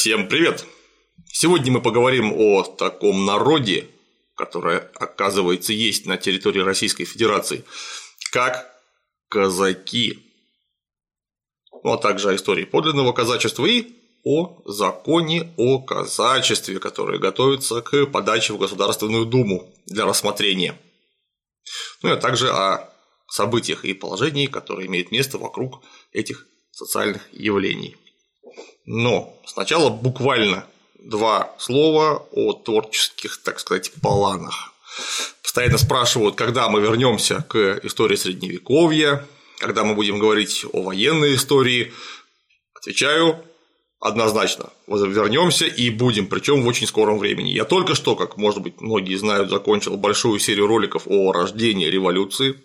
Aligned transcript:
Всем 0.00 0.28
привет! 0.28 0.64
Сегодня 1.26 1.72
мы 1.72 1.82
поговорим 1.82 2.32
о 2.32 2.62
таком 2.62 3.26
народе, 3.26 3.90
который, 4.36 4.78
оказывается, 4.94 5.72
есть 5.72 6.06
на 6.06 6.16
территории 6.16 6.60
Российской 6.60 7.04
Федерации, 7.04 7.64
как 8.30 8.80
казаки. 9.28 10.22
Ну, 11.82 11.94
а 11.94 11.98
также 11.98 12.28
о 12.28 12.36
истории 12.36 12.62
подлинного 12.64 13.12
казачества 13.12 13.66
и 13.66 13.88
о 14.22 14.62
законе 14.66 15.52
о 15.56 15.80
казачестве, 15.80 16.78
который 16.78 17.18
готовится 17.18 17.82
к 17.82 18.06
подаче 18.06 18.52
в 18.52 18.58
Государственную 18.58 19.26
Думу 19.26 19.68
для 19.86 20.06
рассмотрения. 20.06 20.80
Ну 22.02 22.10
и 22.10 22.12
а 22.12 22.16
также 22.16 22.52
о 22.52 22.88
событиях 23.26 23.84
и 23.84 23.94
положении, 23.94 24.46
которые 24.46 24.86
имеют 24.86 25.10
место 25.10 25.38
вокруг 25.38 25.82
этих 26.12 26.46
социальных 26.70 27.22
явлений. 27.32 27.96
Но 28.86 29.38
сначала 29.46 29.90
буквально 29.90 30.64
два 30.98 31.54
слова 31.58 32.26
о 32.32 32.52
творческих, 32.52 33.42
так 33.42 33.60
сказать, 33.60 33.92
планах. 34.02 34.72
Постоянно 35.42 35.78
спрашивают, 35.78 36.34
когда 36.34 36.68
мы 36.68 36.80
вернемся 36.80 37.44
к 37.48 37.80
истории 37.82 38.16
средневековья, 38.16 39.26
когда 39.58 39.84
мы 39.84 39.94
будем 39.94 40.18
говорить 40.18 40.64
о 40.72 40.82
военной 40.82 41.34
истории. 41.34 41.92
Отвечаю 42.74 43.44
однозначно, 44.00 44.70
вернемся 44.86 45.66
и 45.66 45.90
будем, 45.90 46.26
причем 46.26 46.62
в 46.62 46.66
очень 46.66 46.86
скором 46.86 47.18
времени. 47.18 47.50
Я 47.50 47.64
только 47.64 47.94
что, 47.94 48.14
как 48.14 48.36
может 48.36 48.62
быть 48.62 48.80
многие 48.80 49.16
знают, 49.16 49.50
закончил 49.50 49.96
большую 49.96 50.38
серию 50.38 50.66
роликов 50.66 51.02
о 51.06 51.32
рождении 51.32 51.86
революции. 51.86 52.60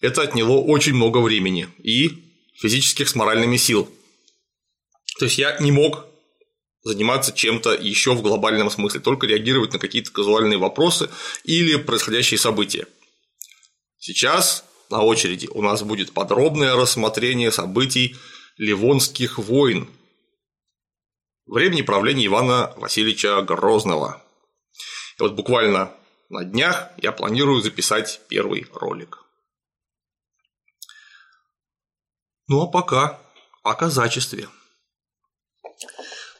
Это 0.00 0.22
отняло 0.22 0.58
очень 0.58 0.94
много 0.94 1.18
времени 1.18 1.68
и 1.82 2.10
физических 2.54 3.08
с 3.08 3.14
моральными 3.14 3.56
сил. 3.56 3.88
То 5.18 5.26
есть 5.26 5.38
я 5.38 5.56
не 5.58 5.70
мог 5.70 6.06
заниматься 6.82 7.32
чем-то 7.32 7.72
еще 7.74 8.14
в 8.14 8.22
глобальном 8.22 8.70
смысле, 8.70 9.00
только 9.00 9.26
реагировать 9.26 9.72
на 9.72 9.78
какие-то 9.78 10.10
казуальные 10.10 10.58
вопросы 10.58 11.10
или 11.44 11.76
происходящие 11.76 12.38
события. 12.38 12.86
Сейчас 13.98 14.64
на 14.90 15.02
очереди 15.02 15.48
у 15.50 15.62
нас 15.62 15.82
будет 15.82 16.12
подробное 16.12 16.76
рассмотрение 16.76 17.50
событий 17.50 18.16
Ливонских 18.56 19.38
войн 19.38 19.88
времени 21.46 21.82
правления 21.82 22.26
Ивана 22.26 22.72
Васильевича 22.76 23.40
Грозного. 23.42 24.22
И 25.18 25.22
вот 25.22 25.32
буквально 25.32 25.92
на 26.28 26.44
днях 26.44 26.90
я 26.98 27.12
планирую 27.12 27.62
записать 27.62 28.20
первый 28.28 28.66
ролик. 28.72 29.24
Ну 32.46 32.62
а 32.62 32.66
пока 32.66 33.20
о 33.62 33.74
казачестве. 33.74 34.48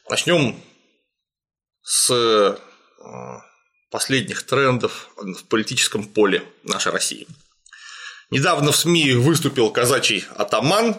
Начнем 0.08 0.60
с 1.82 2.10
э, 2.10 2.56
последних 3.90 4.42
трендов 4.44 5.10
в 5.16 5.44
политическом 5.44 6.04
поле 6.04 6.42
нашей 6.62 6.92
России. 6.92 7.26
Недавно 8.30 8.72
в 8.72 8.76
СМИ 8.76 9.12
выступил 9.12 9.70
казачий 9.70 10.24
атаман, 10.36 10.96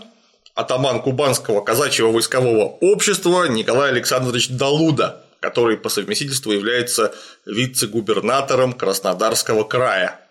атаман 0.54 1.02
Кубанского 1.02 1.62
казачьего 1.62 2.12
войскового 2.12 2.78
общества 2.82 3.46
Николай 3.46 3.90
Александрович 3.92 4.50
Далуда, 4.50 5.26
который 5.42 5.78
по 5.78 5.90
совместительству 5.90 6.52
является 6.52 7.14
вице-губернатором 7.46 8.74
Краснодарского 8.74 9.64
края. 9.64 10.25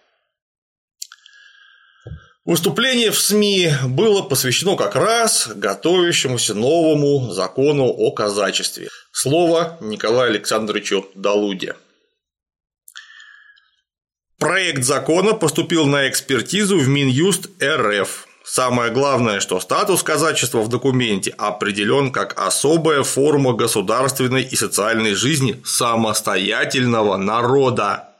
Выступление 2.44 3.10
в 3.10 3.18
СМИ 3.18 3.70
было 3.86 4.20
посвящено 4.20 4.76
как 4.76 4.96
раз 4.96 5.48
готовящемуся 5.54 6.52
новому 6.52 7.32
закону 7.32 7.84
о 7.84 8.10
казачестве. 8.10 8.90
Слово 9.12 9.78
Николаю 9.80 10.32
Александровичу 10.32 11.06
Далуде. 11.14 11.74
Проект 14.38 14.84
закона 14.84 15.32
поступил 15.32 15.86
на 15.86 16.06
экспертизу 16.06 16.76
в 16.76 16.86
Минюст 16.86 17.48
РФ. 17.62 18.28
Самое 18.44 18.92
главное, 18.92 19.40
что 19.40 19.58
статус 19.58 20.02
казачества 20.02 20.60
в 20.60 20.68
документе 20.68 21.30
определен 21.38 22.12
как 22.12 22.38
особая 22.38 23.04
форма 23.04 23.54
государственной 23.54 24.42
и 24.42 24.54
социальной 24.54 25.14
жизни 25.14 25.62
самостоятельного 25.64 27.16
народа. 27.16 28.10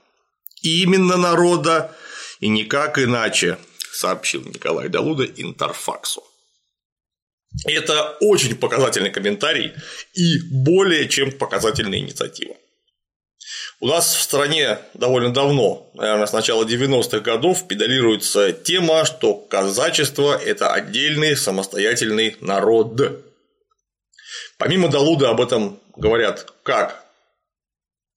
Именно 0.62 1.18
народа 1.18 1.94
и 2.40 2.48
никак 2.48 2.98
иначе 2.98 3.58
сообщил 3.94 4.42
Николай 4.44 4.88
Далуда 4.88 5.24
Интерфаксу. 5.24 6.22
Это 7.66 8.16
очень 8.20 8.56
показательный 8.56 9.10
комментарий 9.10 9.72
и 10.12 10.38
более 10.50 11.08
чем 11.08 11.30
показательная 11.30 11.98
инициатива. 11.98 12.56
У 13.80 13.86
нас 13.86 14.14
в 14.14 14.22
стране 14.22 14.78
довольно 14.94 15.32
давно, 15.32 15.90
наверное, 15.94 16.26
с 16.26 16.32
начала 16.32 16.64
90-х 16.64 17.20
годов, 17.20 17.68
педалируется 17.68 18.52
тема, 18.52 19.04
что 19.04 19.34
казачество– 19.34 20.40
это 20.44 20.72
отдельный 20.72 21.36
самостоятельный 21.36 22.36
народ. 22.40 23.00
Помимо 24.58 24.88
Далуда 24.88 25.30
об 25.30 25.40
этом 25.40 25.80
говорят 25.96 26.52
как 26.62 27.03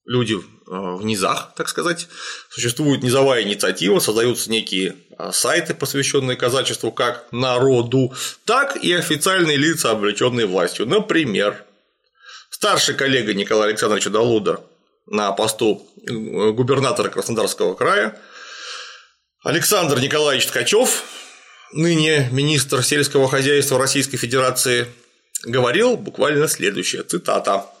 люди 0.08 0.36
Э, 0.70 0.96
в 0.96 1.04
низах, 1.04 1.52
так 1.56 1.68
сказать. 1.68 2.08
Существует 2.50 3.02
низовая 3.02 3.42
инициатива, 3.42 4.00
создаются 4.00 4.50
некие 4.50 4.96
э, 5.18 5.30
сайты, 5.32 5.72
посвященные 5.72 6.36
казачеству 6.36 6.92
как 6.92 7.26
народу, 7.32 8.12
так 8.44 8.76
и 8.76 8.92
официальные 8.92 9.56
лица, 9.56 9.92
облеченные 9.92 10.44
властью. 10.44 10.86
Например, 10.86 11.64
старший 12.50 12.96
коллега 12.96 13.32
Николая 13.32 13.70
Александровича 13.70 14.10
Далуда 14.10 14.60
на 15.06 15.32
посту 15.32 15.88
э, 16.06 16.12
губернатора 16.50 17.08
Краснодарского 17.08 17.74
края 17.74 18.20
Александр 19.42 19.98
Николаевич 20.00 20.48
Ткачев, 20.48 21.04
ныне 21.72 22.28
министр 22.30 22.82
сельского 22.82 23.26
хозяйства 23.26 23.78
Российской 23.78 24.18
Федерации, 24.18 24.86
говорил 25.44 25.96
буквально 25.96 26.46
следующее, 26.46 27.04
цитата– 27.04 27.64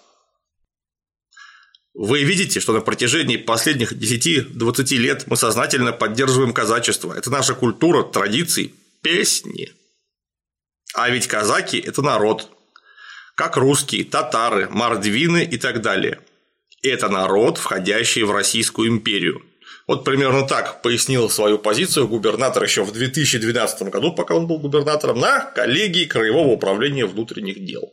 вы 1.98 2.22
видите, 2.22 2.60
что 2.60 2.72
на 2.72 2.80
протяжении 2.80 3.36
последних 3.36 3.92
10-20 3.92 4.96
лет 4.98 5.24
мы 5.26 5.36
сознательно 5.36 5.92
поддерживаем 5.92 6.52
казачество. 6.52 7.12
Это 7.12 7.28
наша 7.28 7.56
культура, 7.56 8.04
традиции, 8.04 8.72
песни. 9.02 9.72
А 10.94 11.10
ведь 11.10 11.26
казаки– 11.26 11.76
это 11.84 12.00
народ, 12.00 12.50
как 13.34 13.56
русские, 13.56 14.04
татары, 14.04 14.68
мордвины 14.70 15.42
и 15.42 15.58
так 15.58 15.82
далее. 15.82 16.20
Это 16.84 17.08
народ, 17.08 17.58
входящий 17.58 18.22
в 18.22 18.30
Российскую 18.30 18.88
империю. 18.88 19.42
Вот 19.88 20.04
примерно 20.04 20.46
так 20.46 20.82
пояснил 20.82 21.28
свою 21.28 21.58
позицию 21.58 22.06
губернатор 22.06 22.62
еще 22.62 22.84
в 22.84 22.92
2012 22.92 23.82
году, 23.88 24.14
пока 24.14 24.36
он 24.36 24.46
был 24.46 24.60
губернатором, 24.60 25.18
на 25.18 25.40
коллегии 25.40 26.04
Краевого 26.04 26.52
управления 26.52 27.06
внутренних 27.06 27.64
дел. 27.64 27.92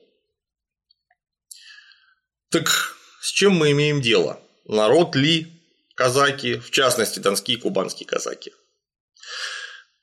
Так 2.52 2.95
с 3.26 3.32
чем 3.32 3.54
мы 3.54 3.72
имеем 3.72 4.02
дело? 4.02 4.40
Народ 4.66 5.16
ли 5.16 5.48
казаки, 5.96 6.60
в 6.60 6.70
частности, 6.70 7.18
донские 7.18 7.58
и 7.58 7.60
кубанские 7.60 8.08
казаки? 8.08 8.54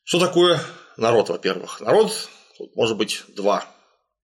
Что 0.02 0.18
такое 0.18 0.60
народ, 0.96 1.28
во-первых? 1.28 1.80
Народ, 1.80 2.12
тут 2.58 2.74
может 2.74 2.96
быть 2.96 3.22
два 3.28 3.64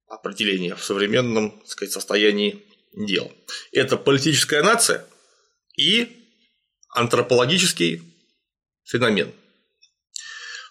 определения 0.09 0.75
в 0.75 0.83
современном 0.83 1.61
так 1.61 1.69
сказать, 1.69 1.93
состоянии 1.93 2.65
дел. 2.93 3.33
Это 3.71 3.97
политическая 3.97 4.65
нация 4.65 5.07
и 5.77 6.27
антропологический 6.89 8.03
феномен. 8.83 9.33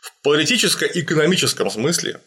В 0.01 0.21
политическо-экономическом 0.23 1.71
смысле 1.71 2.19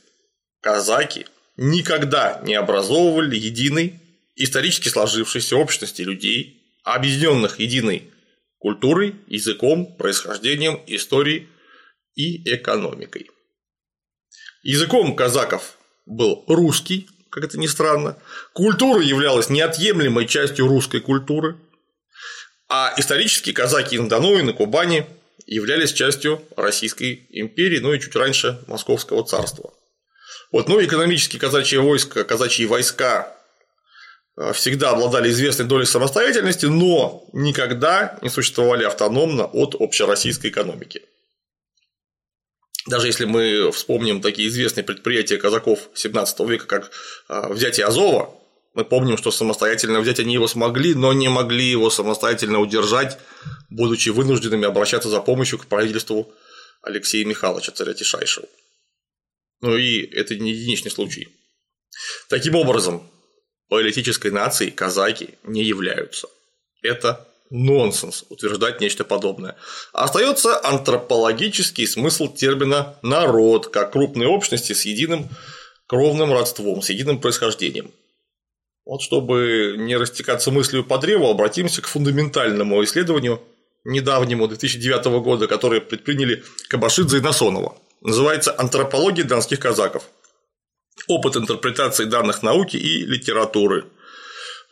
казаки 0.62 1.26
никогда 1.58 2.40
не 2.42 2.54
образовывали 2.54 3.36
единый 3.36 4.00
исторически 4.42 4.88
сложившейся 4.88 5.56
общности 5.56 6.02
людей, 6.02 6.62
объединенных 6.82 7.60
единой 7.60 8.10
культурой, 8.58 9.14
языком, 9.26 9.96
происхождением, 9.96 10.80
историей 10.86 11.48
и 12.14 12.42
экономикой. 12.54 13.30
Языком 14.62 15.14
казаков 15.14 15.76
был 16.06 16.44
русский, 16.46 17.08
как 17.30 17.44
это 17.44 17.58
ни 17.58 17.66
странно, 17.66 18.18
культура 18.52 19.02
являлась 19.02 19.50
неотъемлемой 19.50 20.26
частью 20.26 20.66
русской 20.66 21.00
культуры, 21.00 21.58
а 22.68 22.94
исторически 22.96 23.52
казаки 23.52 23.98
на 23.98 24.08
Дону 24.08 24.38
и 24.38 24.42
на 24.42 24.52
Кубани 24.52 25.06
являлись 25.46 25.92
частью 25.92 26.42
Российской 26.56 27.26
империи, 27.30 27.78
ну 27.78 27.92
и 27.92 28.00
чуть 28.00 28.16
раньше 28.16 28.62
Московского 28.66 29.24
царства. 29.24 29.72
Вот, 30.52 30.68
ну, 30.68 30.82
экономические 30.82 31.40
казачьи 31.40 31.78
войска, 31.78 32.24
казачьи 32.24 32.66
войска 32.66 33.39
всегда 34.52 34.90
обладали 34.90 35.30
известной 35.30 35.66
долей 35.66 35.86
самостоятельности, 35.86 36.66
но 36.66 37.28
никогда 37.32 38.18
не 38.22 38.30
существовали 38.30 38.84
автономно 38.84 39.44
от 39.44 39.74
общероссийской 39.78 40.50
экономики. 40.50 41.02
Даже 42.86 43.06
если 43.08 43.26
мы 43.26 43.70
вспомним 43.72 44.22
такие 44.22 44.48
известные 44.48 44.84
предприятия 44.84 45.36
казаков 45.36 45.90
XVII 45.94 46.48
века, 46.48 46.66
как 46.66 46.90
э, 47.28 47.52
взятие 47.52 47.86
Азова, 47.86 48.34
Мы 48.72 48.84
помним, 48.84 49.16
что 49.18 49.32
самостоятельно 49.32 50.00
взять 50.00 50.20
они 50.20 50.34
его 50.34 50.46
смогли, 50.46 50.94
но 50.94 51.12
не 51.12 51.28
могли 51.28 51.64
его 51.64 51.90
самостоятельно 51.90 52.60
удержать, 52.60 53.18
будучи 53.68 54.10
вынужденными 54.10 54.64
обращаться 54.64 55.08
за 55.08 55.20
помощью 55.20 55.58
к 55.58 55.66
правительству 55.66 56.32
Алексея 56.80 57.24
Михайловича, 57.24 57.72
царя 57.72 57.94
Тишайшего. 57.94 58.46
Ну 59.60 59.76
и 59.76 60.02
это 60.14 60.36
не 60.36 60.52
единичный 60.52 60.90
случай. 60.90 61.28
Таким 62.28 62.54
образом, 62.54 63.10
политической 63.70 64.30
нацией 64.30 64.72
казаки 64.72 65.30
не 65.44 65.62
являются. 65.62 66.28
Это 66.82 67.26
нонсенс 67.50 68.24
утверждать 68.28 68.80
нечто 68.80 69.04
подобное. 69.04 69.56
Остается 69.92 70.60
антропологический 70.62 71.86
смысл 71.86 72.28
термина 72.28 72.96
«народ» 73.02 73.68
как 73.68 73.92
крупной 73.92 74.26
общности 74.26 74.72
с 74.72 74.84
единым 74.84 75.30
кровным 75.86 76.32
родством, 76.32 76.82
с 76.82 76.90
единым 76.90 77.20
происхождением. 77.20 77.90
Вот 78.84 79.02
чтобы 79.02 79.76
не 79.78 79.96
растекаться 79.96 80.50
мыслью 80.50 80.84
по 80.84 80.98
древу, 80.98 81.28
обратимся 81.28 81.80
к 81.80 81.86
фундаментальному 81.86 82.82
исследованию 82.84 83.40
недавнему 83.84 84.48
2009 84.48 85.22
года, 85.22 85.46
которое 85.46 85.80
предприняли 85.80 86.42
Кабашидзе 86.68 87.18
и 87.18 87.20
Насонова. 87.20 87.76
Называется 88.00 88.54
«Антропология 88.56 89.24
донских 89.24 89.60
казаков. 89.60 90.04
Опыт 91.06 91.36
интерпретации 91.36 92.04
данных 92.04 92.42
науки 92.42 92.76
и 92.76 93.04
литературы». 93.04 93.86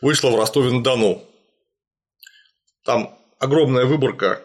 Вышло 0.01 0.29
в 0.29 0.35
Ростове-на-Дону. 0.35 1.25
Там 2.85 3.17
огромная 3.39 3.85
выборка 3.85 4.41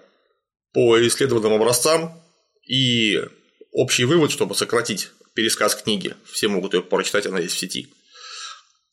по 0.72 0.98
исследованным 1.06 1.52
образцам 1.52 2.20
и 2.66 3.22
общий 3.70 4.04
вывод, 4.04 4.32
чтобы 4.32 4.54
сократить 4.54 5.10
пересказ 5.34 5.76
книги. 5.76 6.14
Все 6.30 6.48
могут 6.48 6.74
ее 6.74 6.82
прочитать, 6.82 7.26
она 7.26 7.38
есть 7.38 7.54
в 7.54 7.58
сети. 7.58 7.88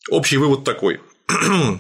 Общий 0.09 0.37
вывод 0.37 0.63
такой. 0.63 1.01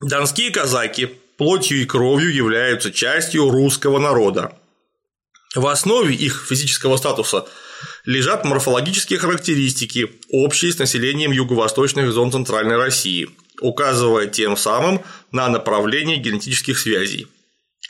Донские 0.00 0.50
казаки 0.50 1.06
плотью 1.36 1.82
и 1.82 1.86
кровью 1.86 2.32
являются 2.32 2.92
частью 2.92 3.50
русского 3.50 3.98
народа. 3.98 4.56
В 5.54 5.66
основе 5.66 6.14
их 6.14 6.46
физического 6.48 6.96
статуса 6.96 7.46
лежат 8.04 8.44
морфологические 8.44 9.18
характеристики, 9.18 10.10
общие 10.30 10.72
с 10.72 10.78
населением 10.78 11.32
юго-восточных 11.32 12.10
зон 12.12 12.32
Центральной 12.32 12.76
России, 12.76 13.28
указывая 13.60 14.26
тем 14.26 14.56
самым 14.56 15.02
на 15.32 15.48
направление 15.48 16.16
генетических 16.16 16.78
связей. 16.78 17.26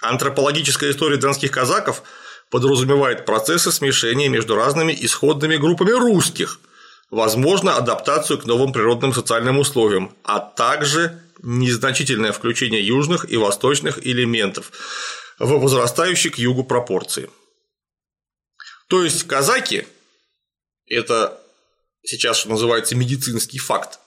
Антропологическая 0.03 0.91
история 0.91 1.17
донских 1.17 1.51
казаков 1.51 2.03
подразумевает 2.51 3.25
процессы 3.25 3.73
смешения 3.73 4.29
между 4.29 4.55
разными 4.55 4.97
исходными 4.99 5.57
группами 5.57 5.91
русских, 5.91 6.61
возможно, 7.11 7.77
адаптацию 7.77 8.39
к 8.39 8.47
новым 8.47 8.73
природным 8.73 9.13
социальным 9.13 9.59
условиям, 9.59 10.13
а 10.23 10.41
также 10.41 11.21
незначительное 11.43 12.33
включение 12.33 12.85
южных 12.87 13.31
и 13.31 13.37
восточных 13.37 14.05
элементов 14.05 14.73
в 15.39 15.51
возрастающие 15.59 16.33
к 16.33 16.39
югу 16.39 16.65
пропорции. 16.65 17.31
То 18.89 19.05
есть 19.05 19.25
казаки– 19.25 19.87
это 20.87 21.41
сейчас, 22.05 22.39
что 22.39 22.51
называется, 22.51 22.95
медицинский 22.95 23.59
факт, 23.59 23.99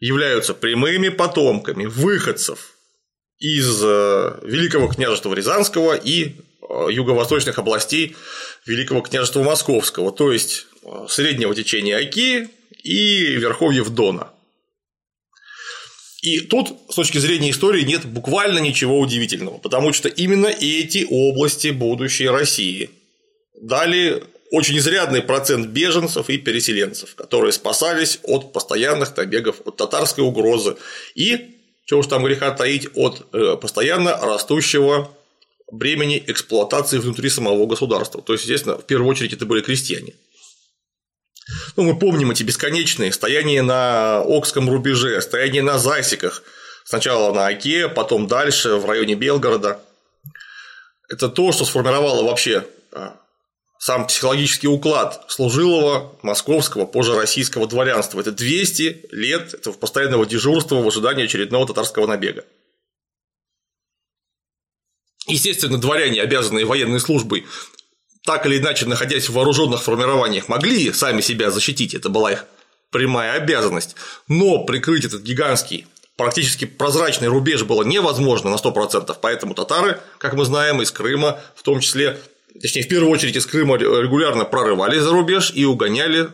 являются 0.00 0.54
прямыми 0.54 1.10
потомками 1.10 1.86
выходцев 1.86 2.74
из 3.38 3.80
э, 3.82 4.40
Великого 4.42 4.88
княжества 4.88 5.34
Рязанского 5.34 5.94
и 5.94 6.36
э, 6.68 6.86
юго-восточных 6.90 7.58
областей 7.58 8.16
Великого 8.66 9.02
княжества 9.02 9.42
Московского, 9.42 10.12
то 10.12 10.32
есть 10.32 10.66
э, 10.82 11.06
среднего 11.08 11.54
течения 11.54 11.98
Оки 11.98 12.48
и 12.82 13.36
верховьев 13.36 13.90
Дона. 13.90 14.30
И 16.22 16.40
тут, 16.40 16.74
с 16.90 16.94
точки 16.94 17.18
зрения 17.18 17.50
истории, 17.50 17.82
нет 17.82 18.06
буквально 18.06 18.58
ничего 18.58 18.98
удивительного, 18.98 19.58
потому 19.58 19.92
что 19.92 20.08
именно 20.08 20.46
эти 20.46 21.06
области 21.10 21.68
будущей 21.68 22.28
России 22.28 22.90
дали 23.60 24.22
очень 24.50 24.78
изрядный 24.78 25.22
процент 25.22 25.68
беженцев 25.68 26.28
и 26.28 26.38
переселенцев, 26.38 27.14
которые 27.14 27.52
спасались 27.52 28.20
от 28.22 28.52
постоянных 28.52 29.16
набегов, 29.16 29.56
от 29.64 29.76
татарской 29.76 30.22
угрозы 30.22 30.76
и, 31.14 31.56
чего 31.86 32.00
уж 32.00 32.06
там 32.06 32.24
греха 32.24 32.50
таить, 32.52 32.88
от 32.94 33.26
э, 33.32 33.56
постоянно 33.56 34.16
растущего 34.16 35.10
бремени 35.72 36.22
эксплуатации 36.26 36.98
внутри 36.98 37.30
самого 37.30 37.66
государства. 37.66 38.22
То 38.22 38.32
есть, 38.34 38.44
естественно, 38.44 38.78
в 38.78 38.86
первую 38.86 39.10
очередь 39.10 39.32
это 39.32 39.46
были 39.46 39.60
крестьяне. 39.60 40.14
Ну, 41.76 41.82
мы 41.82 41.98
помним 41.98 42.30
эти 42.30 42.42
бесконечные 42.42 43.12
стояния 43.12 43.62
на 43.62 44.20
Окском 44.20 44.70
рубеже, 44.70 45.20
стояние 45.20 45.62
на 45.62 45.78
Засиках, 45.78 46.42
сначала 46.84 47.34
на 47.34 47.48
Оке, 47.48 47.88
потом 47.88 48.26
дальше 48.26 48.76
в 48.76 48.86
районе 48.86 49.14
Белгорода. 49.14 49.80
Это 51.08 51.28
то, 51.28 51.52
что 51.52 51.64
сформировало 51.64 52.22
вообще 52.24 52.64
а, 52.92 53.16
сам 53.84 54.06
психологический 54.06 54.66
уклад 54.66 55.26
служилого 55.28 56.18
московского, 56.22 56.86
позже 56.86 57.14
российского 57.16 57.66
дворянства. 57.66 58.18
Это 58.18 58.32
200 58.32 59.08
лет 59.10 59.52
этого 59.52 59.74
постоянного 59.74 60.24
дежурства 60.24 60.76
в 60.76 60.88
ожидании 60.88 61.26
очередного 61.26 61.66
татарского 61.66 62.06
набега. 62.06 62.46
Естественно, 65.26 65.76
дворяне, 65.76 66.22
обязанные 66.22 66.64
военной 66.64 66.98
службой, 66.98 67.44
так 68.22 68.46
или 68.46 68.56
иначе, 68.56 68.86
находясь 68.86 69.28
в 69.28 69.34
вооруженных 69.34 69.82
формированиях, 69.82 70.48
могли 70.48 70.90
сами 70.90 71.20
себя 71.20 71.50
защитить, 71.50 71.92
это 71.92 72.08
была 72.08 72.32
их 72.32 72.46
прямая 72.90 73.34
обязанность, 73.34 73.96
но 74.28 74.64
прикрыть 74.64 75.04
этот 75.04 75.20
гигантский 75.20 75.86
практически 76.16 76.64
прозрачный 76.64 77.28
рубеж 77.28 77.64
было 77.64 77.82
невозможно 77.82 78.48
на 78.48 78.54
100%, 78.54 79.14
поэтому 79.20 79.52
татары, 79.52 80.00
как 80.16 80.32
мы 80.32 80.46
знаем, 80.46 80.80
из 80.80 80.90
Крыма, 80.90 81.38
в 81.54 81.62
том 81.62 81.80
числе, 81.80 82.18
точнее, 82.60 82.82
в 82.82 82.88
первую 82.88 83.10
очередь 83.10 83.36
из 83.36 83.46
Крыма 83.46 83.76
регулярно 83.76 84.44
прорывались 84.44 85.02
за 85.02 85.10
рубеж 85.10 85.52
и 85.54 85.64
угоняли 85.64 86.28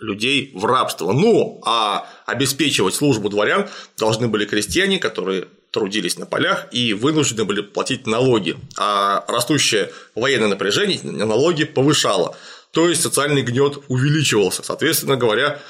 людей 0.00 0.52
в 0.54 0.64
рабство. 0.64 1.12
Ну, 1.12 1.60
а 1.64 2.08
обеспечивать 2.26 2.94
службу 2.94 3.28
дворян 3.28 3.68
должны 3.96 4.28
были 4.28 4.44
крестьяне, 4.44 4.98
которые 4.98 5.46
трудились 5.70 6.18
на 6.18 6.26
полях 6.26 6.68
и 6.70 6.94
вынуждены 6.94 7.44
были 7.44 7.60
платить 7.60 8.06
налоги, 8.06 8.56
а 8.78 9.24
растущее 9.26 9.90
военное 10.14 10.48
напряжение 10.48 11.00
налоги 11.02 11.64
повышало, 11.64 12.36
то 12.70 12.88
есть 12.88 13.02
социальный 13.02 13.42
гнет 13.42 13.78
увеличивался. 13.88 14.62
Соответственно 14.62 15.16
говоря, 15.16 15.60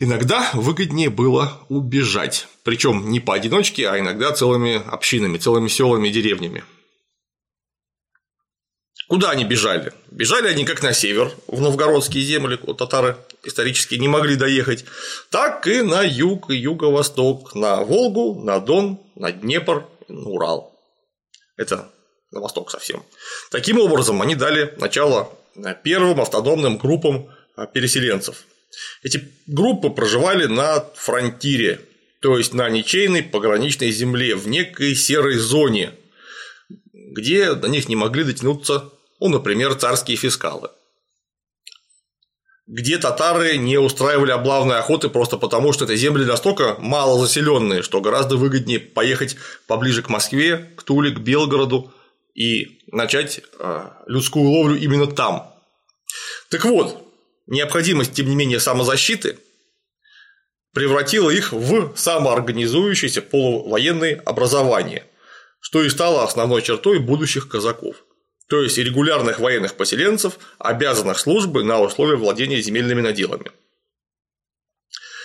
иногда 0.00 0.50
выгоднее 0.52 1.10
было 1.10 1.60
убежать, 1.68 2.48
причем 2.64 3.08
не 3.10 3.20
поодиночке, 3.20 3.88
а 3.88 3.98
иногда 4.00 4.32
целыми 4.32 4.82
общинами, 4.90 5.38
целыми 5.38 5.68
селами 5.68 6.08
и 6.08 6.12
деревнями. 6.12 6.64
Куда 9.08 9.30
они 9.30 9.44
бежали? 9.44 9.92
Бежали 10.10 10.48
они 10.48 10.64
как 10.64 10.82
на 10.82 10.92
север, 10.92 11.30
в 11.46 11.60
новгородские 11.60 12.24
земли, 12.24 12.56
куда 12.56 12.74
татары 12.74 13.16
исторически 13.42 13.96
не 13.96 14.08
могли 14.08 14.36
доехать, 14.36 14.84
так 15.30 15.66
и 15.66 15.82
на 15.82 16.02
юг 16.02 16.50
и 16.50 16.56
юго-восток, 16.56 17.54
на 17.54 17.82
Волгу, 17.82 18.42
на 18.42 18.60
Дон, 18.60 18.98
на 19.14 19.30
Днепр, 19.30 19.86
на 20.08 20.28
Урал. 20.28 20.72
Это 21.56 21.90
на 22.30 22.40
восток 22.40 22.70
совсем. 22.70 23.04
Таким 23.50 23.78
образом, 23.78 24.22
они 24.22 24.34
дали 24.34 24.74
начало 24.78 25.30
первым 25.82 26.20
автономным 26.20 26.78
группам 26.78 27.28
а, 27.56 27.66
переселенцев. 27.66 28.44
Эти 29.02 29.32
группы 29.46 29.90
проживали 29.90 30.46
на 30.46 30.80
фронтире, 30.94 31.80
то 32.20 32.36
есть 32.38 32.54
на 32.54 32.68
ничейной 32.68 33.22
пограничной 33.22 33.92
земле, 33.92 34.34
в 34.34 34.48
некой 34.48 34.94
серой 34.96 35.36
зоне, 35.36 35.92
где 37.14 37.54
до 37.54 37.68
них 37.68 37.88
не 37.88 37.96
могли 37.96 38.24
дотянуться 38.24 38.90
ну, 39.20 39.28
например, 39.28 39.74
царские 39.74 40.16
фискалы. 40.16 40.68
Где 42.66 42.98
татары 42.98 43.56
не 43.58 43.78
устраивали 43.78 44.30
облавной 44.30 44.78
охоты 44.78 45.08
просто 45.08 45.36
потому, 45.36 45.72
что 45.72 45.84
это 45.84 45.96
земли 45.96 46.24
настолько 46.24 46.76
мало 46.78 47.18
заселенные, 47.18 47.82
что 47.82 48.00
гораздо 48.00 48.36
выгоднее 48.36 48.80
поехать 48.80 49.36
поближе 49.66 50.02
к 50.02 50.08
Москве, 50.08 50.70
к 50.76 50.82
Туле, 50.82 51.10
к 51.10 51.20
Белгороду 51.20 51.92
и 52.34 52.80
начать 52.90 53.42
а, 53.58 54.02
людскую 54.06 54.50
ловлю 54.50 54.76
именно 54.76 55.06
там. 55.06 55.54
Так 56.50 56.64
вот, 56.64 57.06
необходимость, 57.46 58.14
тем 58.14 58.28
не 58.28 58.36
менее, 58.36 58.60
самозащиты 58.60 59.38
превратила 60.72 61.30
их 61.30 61.52
в 61.52 61.94
самоорганизующееся 61.96 63.22
полувоенное 63.22 64.20
образование, 64.24 65.06
что 65.64 65.82
и 65.82 65.88
стало 65.88 66.22
основной 66.22 66.62
чертой 66.62 66.98
будущих 66.98 67.48
казаков 67.48 67.96
то 68.48 68.62
есть 68.62 68.78
регулярных 68.78 69.40
военных 69.40 69.74
поселенцев, 69.74 70.38
обязанных 70.58 71.18
службы 71.18 71.64
на 71.64 71.80
условия 71.80 72.16
владения 72.16 72.60
земельными 72.60 73.00
наделами. 73.00 73.50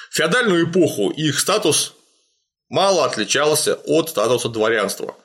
В 0.09 0.15
феодальную 0.15 0.69
эпоху 0.69 1.11
их 1.11 1.39
статус 1.39 1.93
мало 2.69 3.05
отличался 3.05 3.75
от 3.85 4.09
статуса 4.09 4.49
дворянства. 4.49 5.15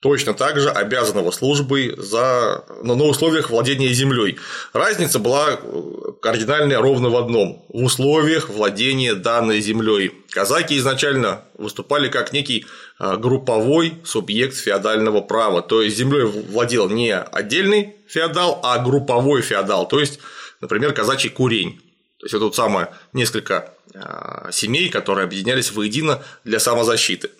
точно 0.00 0.34
так 0.34 0.60
же 0.60 0.70
обязанного 0.70 1.30
службой 1.30 1.94
за, 1.96 2.64
но 2.82 2.94
на 2.94 3.04
условиях 3.04 3.50
владения 3.50 3.88
землей. 3.88 4.38
Разница 4.72 5.18
была 5.18 5.52
э, 5.52 5.92
кардинальная 6.20 6.78
ровно 6.80 7.08
в 7.08 7.16
одном– 7.16 7.64
в 7.68 7.82
условиях 7.82 8.50
владения 8.50 9.14
данной 9.14 9.60
землей. 9.60 10.12
Казаки 10.30 10.76
изначально 10.76 11.44
выступали 11.54 12.08
как 12.08 12.32
некий 12.32 12.66
групповой 12.98 13.98
субъект 14.04 14.56
феодального 14.56 15.20
права, 15.20 15.62
то 15.62 15.82
есть 15.82 15.96
землей 15.96 16.24
владел 16.24 16.88
не 16.88 17.14
отдельный 17.14 17.96
феодал, 18.08 18.60
а 18.62 18.78
групповой 18.78 19.42
феодал, 19.42 19.86
то 19.86 20.00
есть, 20.00 20.18
например, 20.60 20.94
казачий 20.94 21.30
курень. 21.30 21.80
То 22.18 22.24
есть 22.24 22.34
это 22.34 22.44
вот 22.44 22.56
самое 22.56 22.94
несколько 23.12 23.74
э, 23.92 24.50
семей, 24.50 24.88
которые 24.88 25.24
объединялись 25.24 25.70
воедино 25.70 26.22
для 26.44 26.58
самозащиты. 26.58 27.30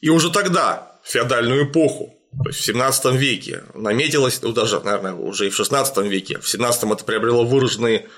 И 0.00 0.08
уже 0.08 0.30
тогда, 0.30 0.98
в 1.04 1.10
феодальную 1.10 1.70
эпоху, 1.70 2.14
то 2.42 2.50
есть 2.50 2.60
в 2.60 2.64
17 2.64 3.14
веке, 3.14 3.64
наметилось, 3.74 4.42
ну 4.42 4.52
даже, 4.52 4.80
наверное, 4.80 5.14
уже 5.14 5.46
и 5.46 5.50
в 5.50 5.56
16 5.56 5.98
веке, 5.98 6.38
в 6.38 6.48
17 6.48 6.84
это 6.84 7.04
приобрело 7.04 7.44
выраженные, 7.44 8.08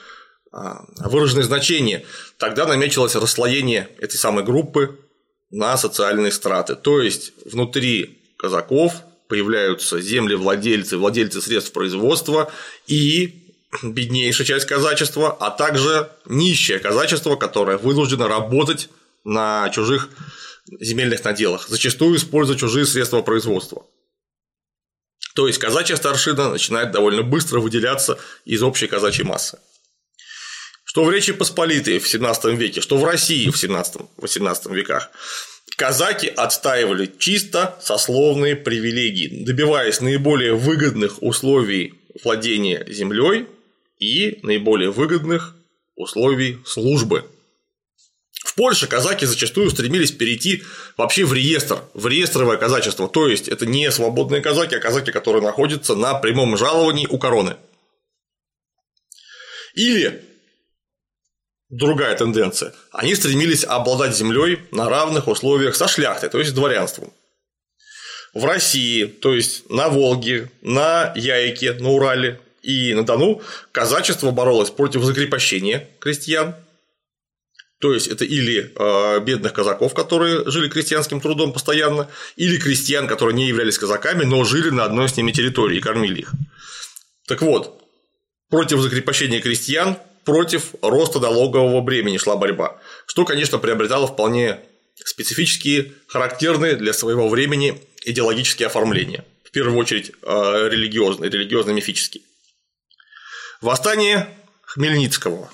а, 0.52 0.84
выраженные 0.98 1.44
значения, 1.44 2.04
тогда 2.38 2.66
наметилось 2.66 3.14
расслоение 3.14 3.88
этой 3.98 4.16
самой 4.16 4.44
группы 4.44 4.98
на 5.50 5.76
социальные 5.76 6.32
страты. 6.32 6.74
То 6.74 7.00
есть 7.00 7.32
внутри 7.44 8.18
казаков 8.38 8.94
появляются 9.28 10.00
землевладельцы, 10.00 10.96
владельцы 10.96 11.40
средств 11.40 11.72
производства 11.72 12.50
и 12.86 13.44
беднейшая 13.82 14.46
часть 14.46 14.66
казачества, 14.66 15.36
а 15.38 15.50
также 15.50 16.10
нищее 16.26 16.78
казачество, 16.78 17.36
которое 17.36 17.76
вынуждено 17.76 18.28
работать 18.28 18.88
на 19.24 19.68
чужих 19.70 20.08
земельных 20.80 21.24
наделах, 21.24 21.68
зачастую 21.68 22.16
используя 22.16 22.56
чужие 22.56 22.86
средства 22.86 23.22
производства. 23.22 23.84
То 25.34 25.46
есть 25.46 25.58
казачья 25.58 25.96
старшина 25.96 26.48
начинает 26.48 26.90
довольно 26.90 27.22
быстро 27.22 27.60
выделяться 27.60 28.18
из 28.44 28.62
общей 28.62 28.86
казачьей 28.86 29.26
массы. 29.26 29.58
Что 30.88 31.04
в 31.04 31.10
Речи 31.10 31.34
Посполитой 31.34 31.98
в 31.98 32.08
17 32.08 32.56
веке, 32.56 32.80
что 32.80 32.96
в 32.96 33.04
России 33.04 33.50
в 33.50 33.62
17-18 33.62 34.74
веках, 34.74 35.10
казаки 35.76 36.28
отстаивали 36.28 37.12
чисто 37.18 37.76
сословные 37.82 38.56
привилегии, 38.56 39.44
добиваясь 39.44 40.00
наиболее 40.00 40.54
выгодных 40.54 41.22
условий 41.22 41.92
владения 42.24 42.86
землей 42.88 43.44
и 43.98 44.38
наиболее 44.42 44.90
выгодных 44.90 45.56
условий 45.94 46.58
службы. 46.64 47.26
В 48.46 48.54
Польше 48.54 48.86
казаки 48.86 49.26
зачастую 49.26 49.68
стремились 49.68 50.12
перейти 50.12 50.62
вообще 50.96 51.26
в 51.26 51.34
реестр, 51.34 51.82
в 51.92 52.06
реестровое 52.06 52.56
казачество, 52.56 53.10
то 53.10 53.28
есть 53.28 53.48
это 53.48 53.66
не 53.66 53.92
свободные 53.92 54.40
казаки, 54.40 54.76
а 54.76 54.80
казаки, 54.80 55.12
которые 55.12 55.42
находятся 55.42 55.94
на 55.94 56.14
прямом 56.14 56.56
жаловании 56.56 57.06
у 57.06 57.18
короны. 57.18 57.56
Или 59.74 60.24
другая 61.70 62.16
тенденция. 62.16 62.72
Они 62.92 63.14
стремились 63.14 63.64
обладать 63.64 64.16
землей 64.16 64.60
на 64.70 64.88
равных 64.88 65.28
условиях 65.28 65.76
со 65.76 65.88
шляхтой, 65.88 66.30
то 66.30 66.38
есть 66.38 66.54
дворянством. 66.54 67.12
В 68.34 68.44
России, 68.44 69.04
то 69.04 69.34
есть 69.34 69.68
на 69.70 69.88
Волге, 69.88 70.50
на 70.60 71.12
Яйке, 71.16 71.72
на 71.74 71.90
Урале 71.90 72.40
и 72.62 72.94
на 72.94 73.04
Дону 73.04 73.42
казачество 73.72 74.30
боролось 74.30 74.70
против 74.70 75.02
закрепощения 75.02 75.88
крестьян, 75.98 76.54
то 77.80 77.94
есть 77.94 78.08
это 78.08 78.24
или 78.24 78.72
э, 78.74 79.20
бедных 79.20 79.52
казаков, 79.52 79.94
которые 79.94 80.48
жили 80.50 80.68
крестьянским 80.68 81.20
трудом 81.20 81.52
постоянно, 81.52 82.08
или 82.36 82.58
крестьян, 82.58 83.06
которые 83.06 83.36
не 83.36 83.46
являлись 83.46 83.78
казаками, 83.78 84.24
но 84.24 84.44
жили 84.44 84.70
на 84.70 84.84
одной 84.84 85.08
с 85.08 85.16
ними 85.16 85.30
территории 85.30 85.78
и 85.78 85.80
кормили 85.80 86.20
их. 86.20 86.32
Так 87.28 87.40
вот, 87.40 87.80
против 88.50 88.80
закрепощения 88.80 89.40
крестьян, 89.40 89.96
против 90.28 90.74
роста 90.82 91.20
налогового 91.20 91.80
бремени 91.80 92.18
шла 92.18 92.36
борьба, 92.36 92.78
что, 93.06 93.24
конечно, 93.24 93.56
приобретало 93.56 94.06
вполне 94.06 94.60
специфические, 95.02 95.92
характерные 96.06 96.76
для 96.76 96.92
своего 96.92 97.30
времени 97.30 97.80
идеологические 98.04 98.66
оформления. 98.66 99.24
В 99.42 99.50
первую 99.52 99.78
очередь 99.78 100.10
э, 100.10 100.68
религиозные, 100.70 101.30
религиозно-мифические. 101.30 102.22
Восстание 103.62 104.28
Хмельницкого 104.66 105.50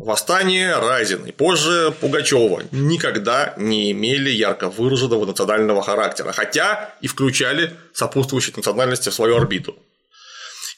Восстание 0.00 0.76
Разин 0.76 1.24
и 1.24 1.32
позже 1.32 1.94
Пугачева 1.98 2.62
никогда 2.72 3.54
не 3.56 3.90
имели 3.90 4.28
ярко 4.28 4.68
выраженного 4.68 5.24
национального 5.24 5.82
характера, 5.82 6.32
хотя 6.32 6.94
и 7.00 7.06
включали 7.06 7.74
сопутствующие 7.94 8.54
национальности 8.54 9.08
в 9.08 9.14
свою 9.14 9.36
орбиту. 9.36 9.74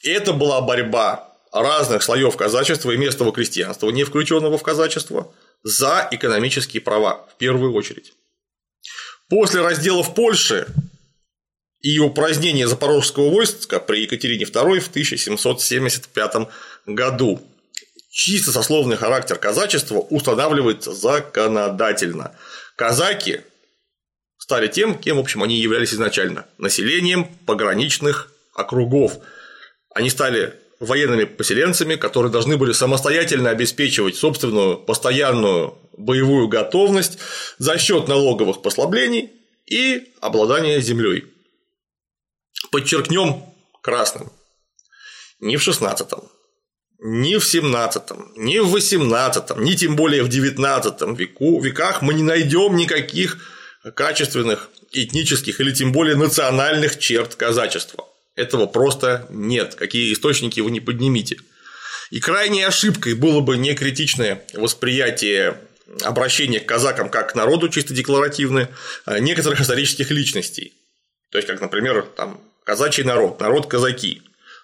И 0.03 0.09
это 0.09 0.31
была 0.31 0.61
борьба 0.61 1.36
разных 1.61 2.03
слоев 2.03 2.35
казачества 2.35 2.91
и 2.91 2.97
местного 2.97 3.31
крестьянства, 3.31 3.89
не 3.89 4.03
включенного 4.03 4.57
в 4.57 4.63
казачество, 4.63 5.33
за 5.63 6.07
экономические 6.11 6.81
права 6.81 7.27
в 7.31 7.37
первую 7.37 7.73
очередь. 7.73 8.13
После 9.29 9.61
разделов 9.61 10.15
Польши 10.15 10.67
и 11.81 11.99
упразднения 11.99 12.67
запорожского 12.67 13.29
войска 13.29 13.79
при 13.79 14.01
Екатерине 14.03 14.45
II 14.45 14.79
в 14.79 14.87
1775 14.87 16.49
году 16.85 17.41
чисто 18.09 18.51
сословный 18.51 18.97
характер 18.97 19.37
казачества 19.37 19.99
устанавливается 19.99 20.93
законодательно. 20.93 22.35
Казаки 22.75 23.41
стали 24.37 24.67
тем, 24.67 24.97
кем, 24.97 25.17
в 25.17 25.19
общем, 25.19 25.43
они 25.43 25.59
являлись 25.59 25.93
изначально– 25.93 26.45
населением 26.57 27.25
пограничных 27.45 28.31
округов. 28.55 29.19
Они 29.93 30.09
стали 30.09 30.55
военными 30.79 31.25
поселенцами, 31.25 31.95
которые 31.95 32.31
должны 32.31 32.57
были 32.57 32.71
самостоятельно 32.71 33.49
обеспечивать 33.49 34.15
собственную 34.15 34.77
постоянную 34.77 35.77
боевую 35.97 36.47
готовность 36.47 37.17
за 37.57 37.77
счет 37.77 38.07
налоговых 38.07 38.61
послаблений 38.61 39.31
и 39.65 40.11
обладания 40.21 40.79
землей. 40.79 41.25
Подчеркнем 42.71 43.43
красным. 43.81 44.31
Не 45.39 45.57
в 45.57 45.61
16 45.61 46.09
ни 46.99 47.37
в 47.37 47.45
17, 47.45 48.37
ни 48.37 48.59
в 48.59 48.69
18, 48.69 49.57
ни 49.57 49.73
тем 49.73 49.95
более 49.95 50.23
в 50.23 50.29
19 50.29 51.17
веку, 51.17 51.61
веках 51.61 52.01
мы 52.01 52.13
не 52.13 52.23
найдем 52.23 52.75
никаких 52.75 53.37
качественных 53.95 54.69
этнических 54.91 55.59
или 55.59 55.71
тем 55.71 55.91
более 55.91 56.15
национальных 56.15 56.97
черт 56.97 57.35
казачества. 57.35 58.05
Этого 58.37 58.67
просто 58.67 59.25
нет, 59.29 59.75
какие 59.75 60.13
источники 60.13 60.59
вы 60.61 60.69
не 60.69 60.79
поднимите. 60.79 61.37
И 62.11 62.19
крайней 62.19 62.63
ошибкой 62.63 63.15
было 63.15 63.41
бы 63.41 63.57
не 63.57 63.73
критичное 63.73 64.43
восприятие 64.53 65.59
обращения 66.03 66.59
к 66.59 66.65
казакам 66.65 67.09
как 67.09 67.31
к 67.31 67.35
народу 67.35 67.67
чисто 67.67 67.93
декларативное 67.93 68.69
а 69.05 69.19
некоторых 69.19 69.59
исторических 69.59 70.11
личностей. 70.11 70.73
То 71.31 71.39
есть, 71.39 71.47
как, 71.47 71.59
например, 71.59 72.03
там, 72.15 72.39
казачий 72.63 73.03
народ, 73.03 73.39
народ 73.39 73.65
казаки. 73.65 74.21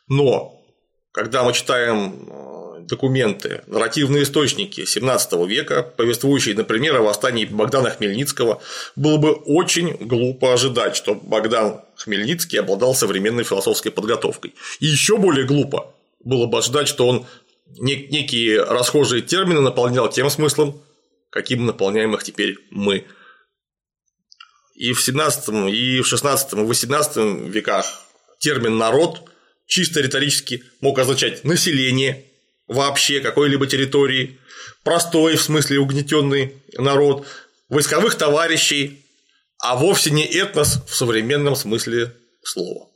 Но 0.07 0.63
когда 1.11 1.43
мы 1.43 1.53
читаем 1.53 2.29
э, 2.29 2.52
документы, 2.93 3.63
нарративные 3.67 4.23
источники 4.23 4.85
17 4.85 5.33
века, 5.47 5.81
повествующие, 5.81 6.55
например, 6.55 6.95
о 6.97 7.01
восстании 7.01 7.45
Богдана 7.45 7.89
Хмельницкого, 7.89 8.61
было 8.95 9.17
бы 9.17 9.31
очень 9.31 9.97
глупо 9.99 10.53
ожидать, 10.53 10.95
что 10.95 11.15
Богдан 11.15 11.81
Хмельницкий 11.95 12.59
обладал 12.59 12.93
современной 12.93 13.43
философской 13.43 13.91
подготовкой. 13.91 14.53
И 14.79 14.85
еще 14.85 15.17
более 15.17 15.45
глупо 15.45 15.93
было 16.23 16.45
бы 16.45 16.59
ожидать, 16.59 16.87
что 16.87 17.07
он 17.07 17.25
некие 17.79 18.63
расхожие 18.63 19.23
термины 19.23 19.61
наполнял 19.61 20.07
тем 20.09 20.29
смыслом, 20.29 20.79
каким 21.31 21.65
наполняем 21.65 22.13
их 22.13 22.23
теперь 22.23 22.57
мы. 22.69 23.05
И 24.75 24.93
в 24.93 25.01
17, 25.01 25.49
и 25.73 26.01
в 26.01 26.07
16, 26.07 26.53
и 26.53 26.55
в 26.57 26.67
18 26.67 27.17
веках 27.49 27.85
термин 28.39 28.77
«народ» 28.77 29.29
чисто 29.65 30.01
риторически 30.01 30.63
мог 30.81 30.99
означать 30.99 31.43
население 31.43 32.25
вообще 32.67 33.19
какой-либо 33.19 33.67
территории, 33.67 34.39
простой, 34.83 35.35
в 35.35 35.41
смысле 35.41 35.79
угнетенный 35.79 36.55
народ, 36.77 37.25
войсковых 37.69 38.15
товарищей, 38.15 39.05
а 39.59 39.75
вовсе 39.75 40.11
не 40.11 40.25
этнос 40.25 40.83
в 40.87 40.95
современном 40.95 41.55
смысле 41.55 42.15
слова. 42.43 42.89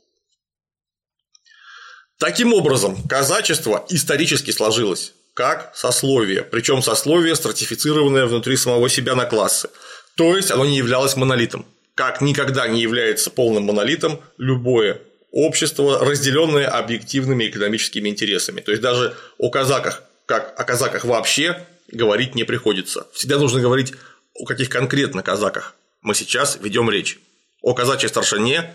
Таким 2.18 2.52
образом, 2.52 3.06
казачество 3.06 3.86
исторически 3.88 4.50
сложилось 4.50 5.14
как 5.34 5.70
сословие, 5.76 6.42
причем 6.42 6.82
сословие, 6.82 7.36
стратифицированное 7.36 8.26
внутри 8.26 8.56
самого 8.56 8.88
себя 8.88 9.14
на 9.14 9.24
классы. 9.24 9.70
То 10.16 10.36
есть 10.36 10.50
оно 10.50 10.66
не 10.66 10.76
являлось 10.76 11.14
монолитом. 11.14 11.64
Как 11.94 12.20
никогда 12.20 12.66
не 12.66 12.80
является 12.80 13.30
полным 13.30 13.64
монолитом 13.64 14.20
любое 14.36 15.00
общество, 15.30 16.04
разделенное 16.04 16.68
объективными 16.68 17.48
экономическими 17.48 18.08
интересами. 18.08 18.60
То 18.60 18.70
есть 18.70 18.82
даже 18.82 19.14
о 19.38 19.50
казаках, 19.50 20.02
как 20.26 20.58
о 20.58 20.64
казаках 20.64 21.04
вообще 21.04 21.66
говорить 21.90 22.34
не 22.34 22.44
приходится. 22.44 23.06
Всегда 23.12 23.38
нужно 23.38 23.60
говорить 23.60 23.92
о 24.34 24.44
каких 24.44 24.68
конкретно 24.68 25.22
казаках, 25.22 25.74
мы 26.00 26.14
сейчас 26.14 26.58
ведем 26.60 26.90
речь. 26.90 27.18
О 27.60 27.74
казачьей 27.74 28.08
старшине 28.08 28.74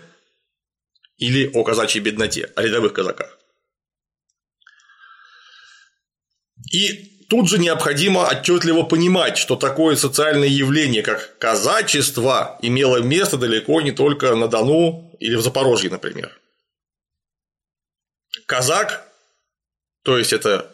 или 1.16 1.50
о 1.54 1.64
казачьей 1.64 2.02
бедноте, 2.02 2.50
о 2.54 2.62
рядовых 2.62 2.92
казаках. 2.92 3.38
И 6.70 7.26
тут 7.30 7.48
же 7.48 7.58
необходимо 7.58 8.28
отчетливо 8.28 8.82
понимать, 8.82 9.38
что 9.38 9.56
такое 9.56 9.96
социальное 9.96 10.48
явление, 10.48 11.02
как 11.02 11.38
казачество, 11.38 12.58
имело 12.62 12.98
место 12.98 13.38
далеко 13.38 13.80
не 13.80 13.92
только 13.92 14.34
на 14.34 14.48
Дону 14.48 15.16
или 15.20 15.36
в 15.36 15.42
Запорожье, 15.42 15.90
например. 15.90 16.38
Казак, 18.46 19.08
то 20.02 20.18
есть 20.18 20.32
это 20.32 20.70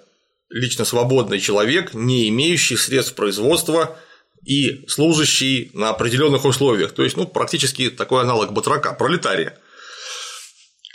лично 0.48 0.84
свободный 0.84 1.40
человек, 1.40 1.94
не 1.94 2.28
имеющий 2.28 2.76
средств 2.76 3.14
производства 3.14 3.96
и 4.44 4.84
служащий 4.88 5.70
на 5.74 5.90
определенных 5.90 6.44
условиях, 6.44 6.92
то 6.92 7.04
есть 7.04 7.16
ну, 7.16 7.26
практически 7.26 7.90
такой 7.90 8.22
аналог 8.22 8.52
батрака, 8.52 8.92
пролетария. 8.94 9.56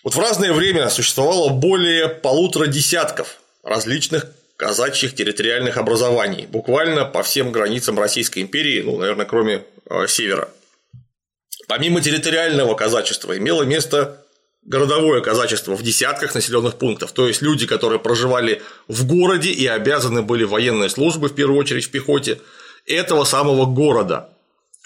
Вот 0.04 0.14
в 0.14 0.20
разное 0.20 0.54
время 0.54 0.90
существовало 0.90 1.50
более 1.50 2.10
полутора 2.10 2.68
десятков 2.68 3.40
различных 3.64 4.28
казачьих 4.58 5.16
территориальных 5.16 5.78
образований, 5.78 6.46
буквально 6.46 7.06
по 7.06 7.24
всем 7.24 7.52
границам 7.52 8.00
Российской 8.00 8.40
империи, 8.40 8.82
ну, 8.82 8.98
наверное, 8.98 9.26
кроме 9.26 9.64
э, 9.90 10.08
севера. 10.08 10.50
Помимо 11.68 12.02
территориального 12.02 12.76
казачества 12.76 13.38
имело 13.38 13.64
место 13.64 14.25
городовое 14.66 15.22
казачество 15.22 15.76
в 15.76 15.84
десятках 15.84 16.36
населенных 16.36 16.78
пунктов, 16.78 17.12
то 17.12 17.28
есть 17.28 17.42
люди, 17.42 17.68
которые 17.68 18.00
проживали 18.00 18.62
в 18.88 19.06
городе 19.06 19.52
и 19.52 19.66
обязаны 19.68 20.24
были 20.24 20.44
военной 20.44 20.90
службы, 20.90 21.30
в 21.30 21.36
первую 21.36 21.60
очередь 21.60 21.86
в 21.86 21.92
пехоте, 21.92 22.42
этого 22.86 23.24
самого 23.24 23.66
города. 23.66 24.30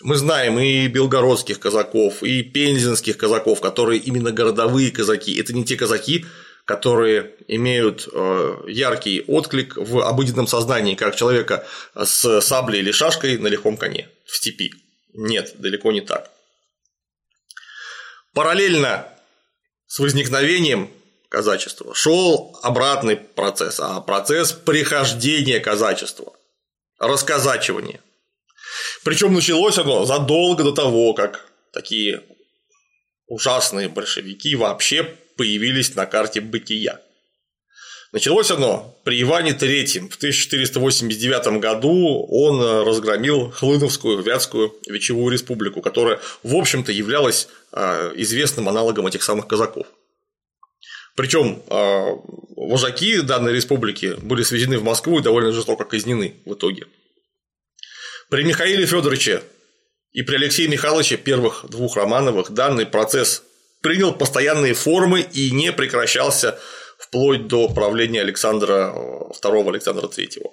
Мы 0.02 0.16
знаем 0.16 0.60
и 0.60 0.88
белгородских 0.88 1.60
казаков, 1.60 2.24
и 2.24 2.42
пензенских 2.44 3.18
казаков, 3.18 3.60
которые 3.60 4.00
именно 4.00 4.32
городовые 4.32 4.92
казаки. 4.92 5.38
Это 5.38 5.54
не 5.54 5.66
те 5.66 5.76
казаки, 5.76 6.26
которые 6.64 7.34
имеют 7.48 8.08
э, 8.14 8.58
яркий 8.68 9.24
отклик 9.28 9.76
в 9.76 10.00
обыденном 10.00 10.48
сознании, 10.48 10.96
как 10.96 11.16
человека 11.16 11.66
с 12.02 12.42
саблей 12.42 12.80
или 12.80 12.92
шашкой 12.92 13.38
на 13.38 13.48
лихом 13.48 13.76
коне 13.76 14.08
в 14.26 14.38
степи. 14.38 14.72
Нет, 15.14 15.56
далеко 15.58 15.92
не 15.92 16.02
так. 16.02 16.30
Параллельно 18.34 19.08
с 19.90 19.98
возникновением 19.98 20.92
казачества 21.30 21.94
шел 21.96 22.58
обратный 22.62 23.18
процесс, 23.18 23.80
а 23.80 24.00
процесс 24.02 24.54
прихождения 24.54 25.60
казачества, 25.60 26.34
расказачивания. 27.00 28.00
Причем 29.04 29.34
началось 29.34 29.80
оно 29.80 30.06
задолго 30.06 30.64
до 30.64 30.74
того, 30.74 31.14
как 31.16 31.50
такие 31.74 32.24
ужасные 33.26 33.90
большевики 33.90 34.56
вообще 34.56 35.04
появились 35.38 35.96
на 35.96 36.06
карте 36.06 36.40
бытия. 36.40 37.02
Началось 38.12 38.50
оно 38.50 39.00
при 39.04 39.22
Иване 39.22 39.52
III. 39.52 40.10
В 40.10 40.16
1489 40.16 41.60
году 41.60 42.26
он 42.28 42.60
разгромил 42.88 43.52
Хлыновскую 43.52 44.24
Вятскую 44.24 44.74
Вечевую 44.88 45.32
республику, 45.32 45.82
которая, 45.82 46.20
в 46.42 46.56
общем-то, 46.56 46.92
являлась 46.92 47.48
а, 47.72 48.12
известным 48.16 48.68
аналогом 48.68 49.06
этих 49.06 49.22
самых 49.22 49.48
казаков. 49.48 49.86
Причем 51.16 51.62
а, 51.68 52.16
вожаки 52.56 53.22
данной 53.22 53.54
республики 53.54 54.16
были 54.22 54.42
свезены 54.42 54.80
в 54.80 54.84
Москву 54.84 55.20
и 55.20 55.24
довольно 55.24 55.52
жестоко 55.52 55.84
казнены 55.84 56.42
в 56.46 56.56
итоге. 56.56 56.88
При 58.30 58.44
Михаиле 58.44 58.88
Федоровиче 58.88 59.44
и 60.14 60.24
при 60.24 60.36
Алексее 60.36 60.68
Михайловиче 60.68 61.18
первых 61.18 61.66
двух 61.70 61.96
Романовых 61.96 62.52
данный 62.52 62.88
процесс 62.88 63.44
принял 63.82 64.14
постоянные 64.14 64.74
формы 64.74 65.22
и 65.22 65.52
не 65.52 65.72
прекращался 65.72 66.60
вплоть 67.00 67.48
до 67.48 67.70
правления 67.70 68.22
Александра 68.22 68.94
II, 68.94 69.66
э, 69.66 69.70
Александра 69.70 70.08
III. 70.08 70.44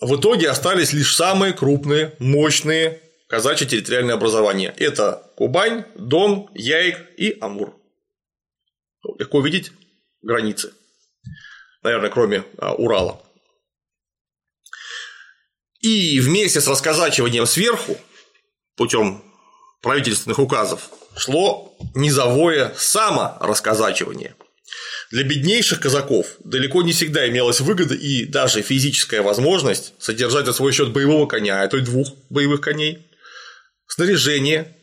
В 0.00 0.16
итоге 0.20 0.48
остались 0.50 0.92
лишь 0.92 1.16
самые 1.16 1.52
крупные, 1.52 2.14
мощные 2.18 3.02
казачьи 3.28 3.66
территориальные 3.66 4.14
образования. 4.14 4.72
Это 4.76 5.32
Кубань, 5.36 5.84
Дон, 5.96 6.48
Яик 6.54 6.98
и 7.16 7.36
Амур. 7.40 7.74
Легко 9.18 9.40
видеть 9.40 9.72
границы. 10.22 10.72
Наверное, 11.82 12.10
кроме 12.10 12.44
а, 12.58 12.74
Урала. 12.74 13.22
И 15.80 16.20
вместе 16.20 16.60
с 16.60 16.68
расказачиванием 16.68 17.46
сверху, 17.46 17.96
путем 18.76 19.22
правительственных 19.80 20.38
указов, 20.38 20.90
шло 21.16 21.76
низовое 21.94 22.74
саморазказачивание. 22.76 24.34
Для 25.10 25.22
беднейших 25.22 25.80
казаков 25.80 26.36
далеко 26.44 26.82
не 26.82 26.92
всегда 26.92 27.26
имелась 27.28 27.60
выгода 27.60 27.94
и 27.94 28.26
даже 28.26 28.60
физическая 28.60 29.22
возможность 29.22 29.94
содержать 29.98 30.44
за 30.44 30.52
свой 30.52 30.72
счет 30.72 30.92
боевого 30.92 31.26
коня, 31.26 31.62
а 31.62 31.68
то 31.68 31.78
и 31.78 31.80
двух 31.80 32.08
боевых 32.28 32.60
коней, 32.60 33.06
снаряжение, 33.86 34.76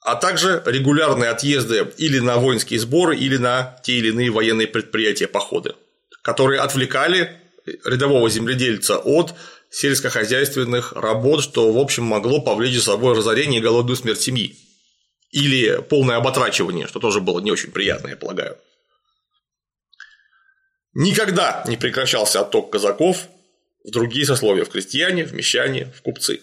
а 0.00 0.16
также 0.16 0.62
регулярные 0.66 1.30
отъезды 1.30 1.86
или 1.96 2.18
на 2.18 2.36
воинские 2.36 2.80
сборы, 2.80 3.16
или 3.16 3.38
на 3.38 3.78
те 3.82 3.94
или 3.94 4.08
иные 4.08 4.30
военные 4.30 4.66
предприятия, 4.66 5.26
походы, 5.26 5.74
которые 6.22 6.60
отвлекали 6.60 7.38
рядового 7.84 8.28
земледельца 8.28 8.98
от 8.98 9.34
сельскохозяйственных 9.70 10.92
работ, 10.92 11.42
что, 11.42 11.72
в 11.72 11.78
общем, 11.78 12.04
могло 12.04 12.42
повлечь 12.42 12.74
за 12.74 12.82
собой 12.82 13.16
разорение 13.16 13.60
и 13.60 13.62
голодную 13.62 13.96
смерть 13.96 14.20
семьи. 14.20 14.58
Или 15.30 15.80
полное 15.88 16.16
оботрачивание, 16.16 16.86
что 16.86 17.00
тоже 17.00 17.20
было 17.20 17.40
не 17.40 17.50
очень 17.50 17.70
приятно, 17.70 18.08
я 18.08 18.16
полагаю. 18.16 18.58
Никогда 20.94 21.64
не 21.66 21.76
прекращался 21.76 22.40
отток 22.40 22.70
казаков 22.70 23.28
в 23.84 23.90
другие 23.90 24.26
сословия, 24.26 24.64
в 24.64 24.68
крестьяне, 24.68 25.24
в 25.24 25.32
мещане, 25.32 25.92
в 25.96 26.02
купцы. 26.02 26.40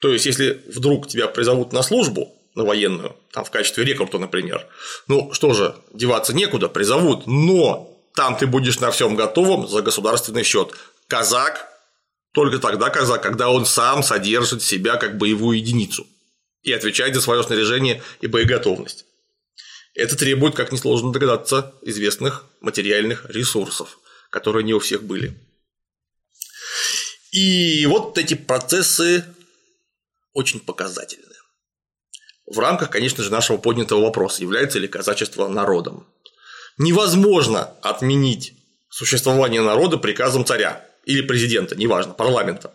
То 0.00 0.12
есть, 0.12 0.26
если 0.26 0.62
вдруг 0.66 1.08
тебя 1.08 1.28
призовут 1.28 1.72
на 1.72 1.82
службу, 1.82 2.34
на 2.54 2.64
военную, 2.64 3.16
там 3.32 3.44
в 3.44 3.50
качестве 3.50 3.84
рекрута, 3.84 4.18
например, 4.18 4.66
ну 5.06 5.32
что 5.32 5.52
же, 5.52 5.76
деваться 5.92 6.34
некуда, 6.34 6.68
призовут, 6.68 7.26
но 7.26 7.96
там 8.14 8.36
ты 8.36 8.46
будешь 8.46 8.80
на 8.80 8.90
всем 8.90 9.14
готовом 9.14 9.68
за 9.68 9.82
государственный 9.82 10.42
счет. 10.42 10.72
Казак 11.06 11.68
только 12.32 12.58
тогда 12.58 12.90
казак, 12.90 13.22
когда 13.22 13.50
он 13.50 13.66
сам 13.66 14.02
содержит 14.02 14.62
себя 14.62 14.96
как 14.96 15.18
боевую 15.18 15.58
единицу 15.58 16.06
и 16.62 16.72
отвечает 16.72 17.14
за 17.14 17.20
свое 17.20 17.42
снаряжение 17.42 18.02
и 18.20 18.26
боеготовность. 18.26 19.04
Это 19.94 20.16
требует, 20.16 20.54
как 20.54 20.72
несложно 20.72 21.12
догадаться, 21.12 21.74
известных 21.82 22.46
материальных 22.60 23.28
ресурсов, 23.28 23.98
которые 24.30 24.64
не 24.64 24.74
у 24.74 24.78
всех 24.78 25.02
были. 25.02 25.36
И 27.32 27.86
вот 27.86 28.18
эти 28.18 28.34
процессы 28.34 29.24
очень 30.32 30.60
показательны. 30.60 31.26
В 32.46 32.58
рамках, 32.58 32.90
конечно 32.90 33.22
же, 33.22 33.30
нашего 33.30 33.58
поднятого 33.58 34.02
вопроса, 34.02 34.42
является 34.42 34.78
ли 34.78 34.88
казачество 34.88 35.48
народом. 35.48 36.08
Невозможно 36.78 37.64
отменить 37.82 38.54
существование 38.88 39.60
народа 39.60 39.98
приказом 39.98 40.44
царя 40.44 40.84
или 41.04 41.22
президента, 41.22 41.76
неважно, 41.76 42.12
парламента. 42.14 42.74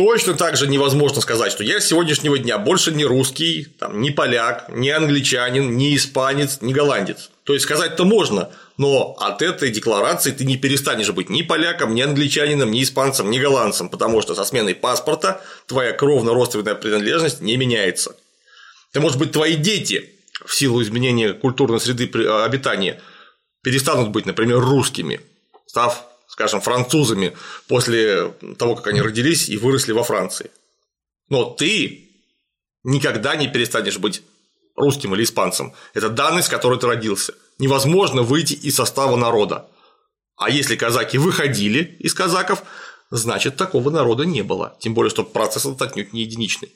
Точно 0.00 0.32
так 0.32 0.56
же 0.56 0.66
невозможно 0.66 1.20
сказать, 1.20 1.52
что 1.52 1.62
я 1.62 1.78
с 1.78 1.86
сегодняшнего 1.86 2.38
дня 2.38 2.56
больше 2.56 2.90
не 2.90 3.04
русский, 3.04 3.66
там, 3.78 4.00
не 4.00 4.10
поляк, 4.10 4.70
не 4.70 4.88
англичанин, 4.88 5.76
не 5.76 5.94
испанец, 5.94 6.62
не 6.62 6.72
голландец. 6.72 7.28
То 7.44 7.52
есть 7.52 7.66
сказать-то 7.66 8.06
можно, 8.06 8.48
но 8.78 9.14
от 9.20 9.42
этой 9.42 9.70
декларации 9.70 10.30
ты 10.30 10.46
не 10.46 10.56
перестанешь 10.56 11.10
быть 11.10 11.28
ни 11.28 11.42
поляком, 11.42 11.94
ни 11.94 12.00
англичанином, 12.00 12.70
ни 12.70 12.82
испанцем, 12.82 13.30
ни 13.30 13.38
голландцем, 13.38 13.90
потому 13.90 14.22
что 14.22 14.34
со 14.34 14.46
сменой 14.46 14.74
паспорта 14.74 15.42
твоя 15.66 15.92
кровно-родственная 15.92 16.76
принадлежность 16.76 17.42
не 17.42 17.58
меняется. 17.58 18.16
Это 18.92 19.02
может 19.02 19.18
быть 19.18 19.32
твои 19.32 19.54
дети 19.54 20.14
в 20.46 20.54
силу 20.54 20.80
изменения 20.80 21.34
культурной 21.34 21.78
среды 21.78 22.10
обитания 22.42 23.02
перестанут 23.62 24.08
быть, 24.08 24.24
например, 24.24 24.60
русскими, 24.60 25.20
став 25.66 26.06
скажем, 26.30 26.60
французами 26.60 27.36
после 27.66 28.32
того, 28.56 28.76
как 28.76 28.86
они 28.86 29.02
родились 29.02 29.48
и 29.48 29.56
выросли 29.56 29.92
во 29.92 30.04
Франции. 30.04 30.50
Но 31.28 31.44
ты 31.44 32.08
никогда 32.84 33.34
не 33.34 33.48
перестанешь 33.48 33.98
быть 33.98 34.22
русским 34.76 35.14
или 35.14 35.24
испанцем. 35.24 35.74
Это 35.92 36.08
данность, 36.08 36.46
с 36.46 36.50
которой 36.50 36.78
ты 36.78 36.86
родился. 36.86 37.34
Невозможно 37.58 38.22
выйти 38.22 38.54
из 38.54 38.76
состава 38.76 39.16
народа. 39.16 39.66
А 40.36 40.48
если 40.48 40.76
казаки 40.76 41.18
выходили 41.18 41.96
из 41.98 42.14
казаков, 42.14 42.62
значит, 43.10 43.56
такого 43.56 43.90
народа 43.90 44.24
не 44.24 44.42
было. 44.42 44.76
Тем 44.78 44.94
более, 44.94 45.10
что 45.10 45.24
процесс 45.24 45.66
этот 45.66 45.82
отнюдь 45.82 46.12
не 46.12 46.22
единичный. 46.22 46.72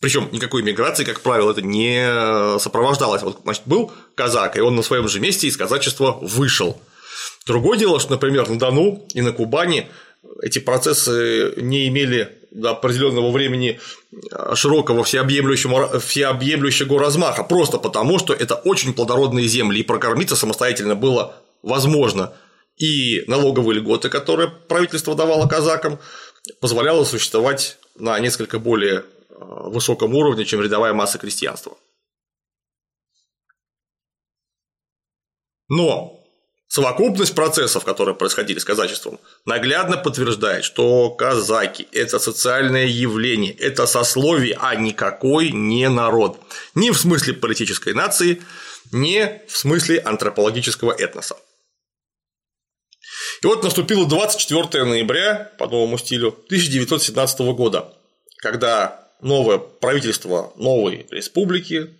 Причем 0.00 0.28
никакой 0.32 0.62
миграции, 0.62 1.04
как 1.04 1.20
правило, 1.20 1.52
это 1.52 1.62
не 1.62 2.58
сопровождалось. 2.58 3.22
Вот, 3.22 3.40
значит, 3.44 3.62
был 3.66 3.92
казак, 4.16 4.56
и 4.56 4.60
он 4.60 4.74
на 4.74 4.82
своем 4.82 5.08
же 5.08 5.20
месте 5.20 5.46
из 5.46 5.56
казачества 5.56 6.18
вышел. 6.20 6.80
Другое 7.46 7.78
дело, 7.78 8.00
что, 8.00 8.12
например, 8.12 8.48
на 8.48 8.58
Дону 8.58 9.06
и 9.14 9.22
на 9.22 9.32
Кубани 9.32 9.88
эти 10.42 10.58
процессы 10.58 11.54
не 11.56 11.88
имели 11.88 12.40
до 12.50 12.70
определенного 12.70 13.30
времени 13.30 13.80
э, 14.12 14.54
широкого 14.54 15.04
всеобъемлющего, 15.04 16.00
всеобъемлющего 16.00 16.98
размаха, 16.98 17.44
просто 17.44 17.78
потому, 17.78 18.18
что 18.18 18.34
это 18.34 18.56
очень 18.56 18.92
плодородные 18.92 19.46
земли, 19.46 19.80
и 19.80 19.84
прокормиться 19.84 20.36
самостоятельно 20.36 20.94
было 20.94 21.36
возможно. 21.62 22.32
И 22.76 23.24
налоговые 23.26 23.78
льготы, 23.78 24.08
которые 24.08 24.48
правительство 24.48 25.14
давало 25.14 25.46
казакам, 25.46 25.98
позволяло 26.60 27.04
существовать 27.04 27.78
на 27.96 28.18
несколько 28.18 28.58
более 28.58 28.98
э, 28.98 29.02
высоком 29.38 30.14
уровне, 30.14 30.44
чем 30.44 30.60
рядовая 30.60 30.92
масса 30.92 31.18
крестьянства. 31.18 31.76
Но 35.68 36.19
Совокупность 36.72 37.34
процессов, 37.34 37.84
которые 37.84 38.14
происходили 38.14 38.60
с 38.60 38.64
казачеством, 38.64 39.18
наглядно 39.44 39.96
подтверждает, 39.96 40.62
что 40.62 41.10
казаки– 41.10 41.88
это 41.92 42.20
социальное 42.20 42.86
явление, 42.86 43.52
это 43.54 43.86
сословие, 43.86 44.56
а 44.56 44.76
никакой 44.76 45.50
не 45.50 45.88
народ. 45.88 46.38
Ни 46.76 46.90
в 46.90 46.96
смысле 46.96 47.34
политической 47.34 47.92
нации, 47.92 48.40
ни 48.92 49.42
в 49.48 49.56
смысле 49.56 49.98
антропологического 49.98 50.92
этноса. 50.92 51.34
И 53.42 53.46
вот 53.48 53.64
наступило 53.64 54.06
24 54.06 54.84
ноября 54.84 55.50
по 55.58 55.66
новому 55.66 55.98
стилю 55.98 56.28
1917 56.28 57.40
года, 57.40 57.92
когда 58.36 59.08
новое 59.20 59.58
правительство 59.58 60.52
новой 60.54 61.08
республики 61.10 61.96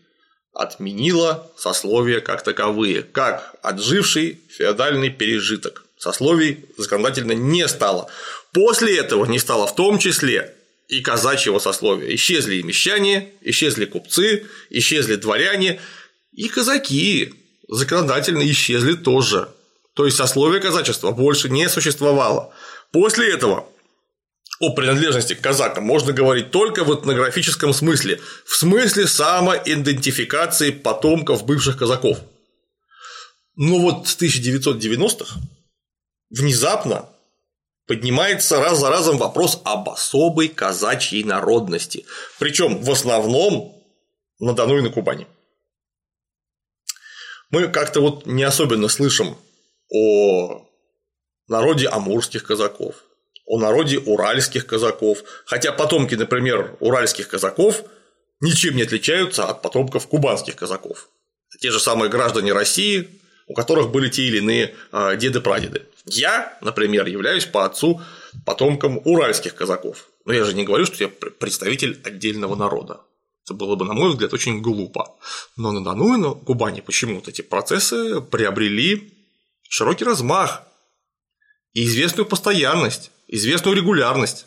отменила 0.53 1.51
сословия 1.57 2.21
как 2.21 2.43
таковые, 2.43 3.03
как 3.03 3.55
отживший 3.63 4.41
феодальный 4.49 5.11
пережиток. 5.11 5.85
Сословий 5.97 6.65
законодательно 6.79 7.33
не 7.33 7.69
стало. 7.69 8.09
После 8.53 8.99
этого 8.99 9.27
не 9.27 9.39
стало 9.39 9.67
в 9.67 9.75
том 9.75 9.99
числе 9.99 10.55
и 10.89 11.03
казачьего 11.03 11.59
сословия. 11.59 12.15
Исчезли 12.15 12.57
и 12.57 12.63
мещане, 12.63 13.33
исчезли 13.43 13.85
купцы, 13.85 14.47
исчезли 14.71 15.17
дворяне, 15.17 15.81
и 16.33 16.49
казаки 16.49 17.35
законодательно 17.69 18.49
исчезли 18.51 18.95
тоже. 18.95 19.49
То 19.95 20.05
есть 20.07 20.17
сословие 20.17 20.61
казачества 20.61 21.11
больше 21.11 21.49
не 21.49 21.69
существовало. 21.69 22.53
После 22.93 23.33
этого 23.33 23.69
о 24.61 24.75
принадлежности 24.75 25.35
к 25.35 25.41
казакам 25.41 25.85
можно 25.85 26.13
говорить 26.13 26.51
только 26.51 26.85
в 26.85 26.95
этнографическом 26.95 27.73
смысле, 27.73 28.21
в 28.45 28.55
смысле 28.55 29.07
самоидентификации 29.07 30.71
потомков 30.71 31.47
бывших 31.47 31.79
казаков. 31.79 32.19
Но 33.57 33.79
вот 33.79 34.07
с 34.07 34.17
1990-х 34.19 35.41
внезапно 36.29 37.09
поднимается 37.87 38.61
раз 38.61 38.79
за 38.79 38.91
разом 38.91 39.17
вопрос 39.17 39.61
об 39.65 39.89
особой 39.89 40.49
казачьей 40.49 41.25
народности, 41.25 42.05
причем 42.39 42.83
в 42.83 42.91
основном 42.91 43.75
на 44.41 44.53
Дону 44.53 44.79
и 44.79 44.83
на 44.83 44.91
Кубани. 44.91 45.27
Мы 47.49 47.67
как-то 47.69 48.01
вот 48.01 48.27
не 48.27 48.43
особенно 48.43 48.89
слышим 48.89 49.39
о 49.89 50.67
народе 51.49 51.89
амурских 51.89 52.45
казаков, 52.45 53.05
о 53.51 53.59
народе 53.59 53.99
уральских 53.99 54.65
казаков, 54.65 55.25
хотя 55.45 55.73
потомки, 55.73 56.15
например, 56.15 56.77
уральских 56.79 57.27
казаков 57.27 57.83
ничем 58.41 58.77
не 58.77 58.83
отличаются 58.83 59.45
от 59.45 59.61
потомков 59.61 60.07
кубанских 60.07 60.55
казаков. 60.55 61.09
Те 61.61 61.73
же 61.73 61.81
самые 61.81 62.11
граждане 62.11 62.53
России, 62.53 63.09
у 63.49 63.55
которых 63.55 63.91
были 63.91 64.09
те 64.09 64.23
или 64.23 64.39
иные 64.39 64.77
а, 64.93 65.17
деды-прадеды. 65.17 65.83
Я, 66.07 66.57
например, 66.61 67.07
являюсь 67.07 67.45
по 67.45 67.65
отцу 67.65 68.01
потомком 68.47 69.01
уральских 69.05 69.57
казаков. 69.57 70.11
Но 70.25 70.33
я 70.33 70.45
же 70.45 70.55
не 70.55 70.63
говорю, 70.65 70.87
что 70.87 71.03
я 71.03 71.09
представитель 71.09 72.01
отдельного 72.05 72.55
народа. 72.55 73.01
Это 73.45 73.55
было 73.55 73.75
бы, 73.75 73.85
на 73.85 73.95
мой 73.95 74.11
взгляд, 74.11 74.33
очень 74.33 74.63
глупо. 74.63 75.17
Но 75.57 75.73
на 75.73 75.83
Дону 75.83 76.15
и 76.15 76.21
на 76.21 76.35
Кубани 76.35 76.83
почему-то 76.83 77.33
эти 77.33 77.43
процессы 77.43 78.21
приобрели 78.21 79.13
широкий 79.69 80.05
размах 80.05 80.63
и 81.73 81.85
известную 81.85 82.27
постоянность 82.27 83.11
известную 83.31 83.77
регулярность. 83.77 84.47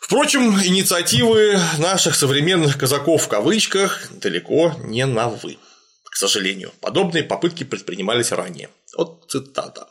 Впрочем, 0.00 0.58
инициативы 0.62 1.58
наших 1.78 2.14
современных 2.14 2.78
казаков 2.78 3.24
в 3.24 3.28
кавычках 3.28 4.10
далеко 4.10 4.74
не 4.84 5.06
новы. 5.06 5.58
К 6.04 6.16
сожалению, 6.16 6.72
подобные 6.80 7.24
попытки 7.24 7.64
предпринимались 7.64 8.32
ранее. 8.32 8.68
Вот 8.96 9.30
цитата. 9.30 9.88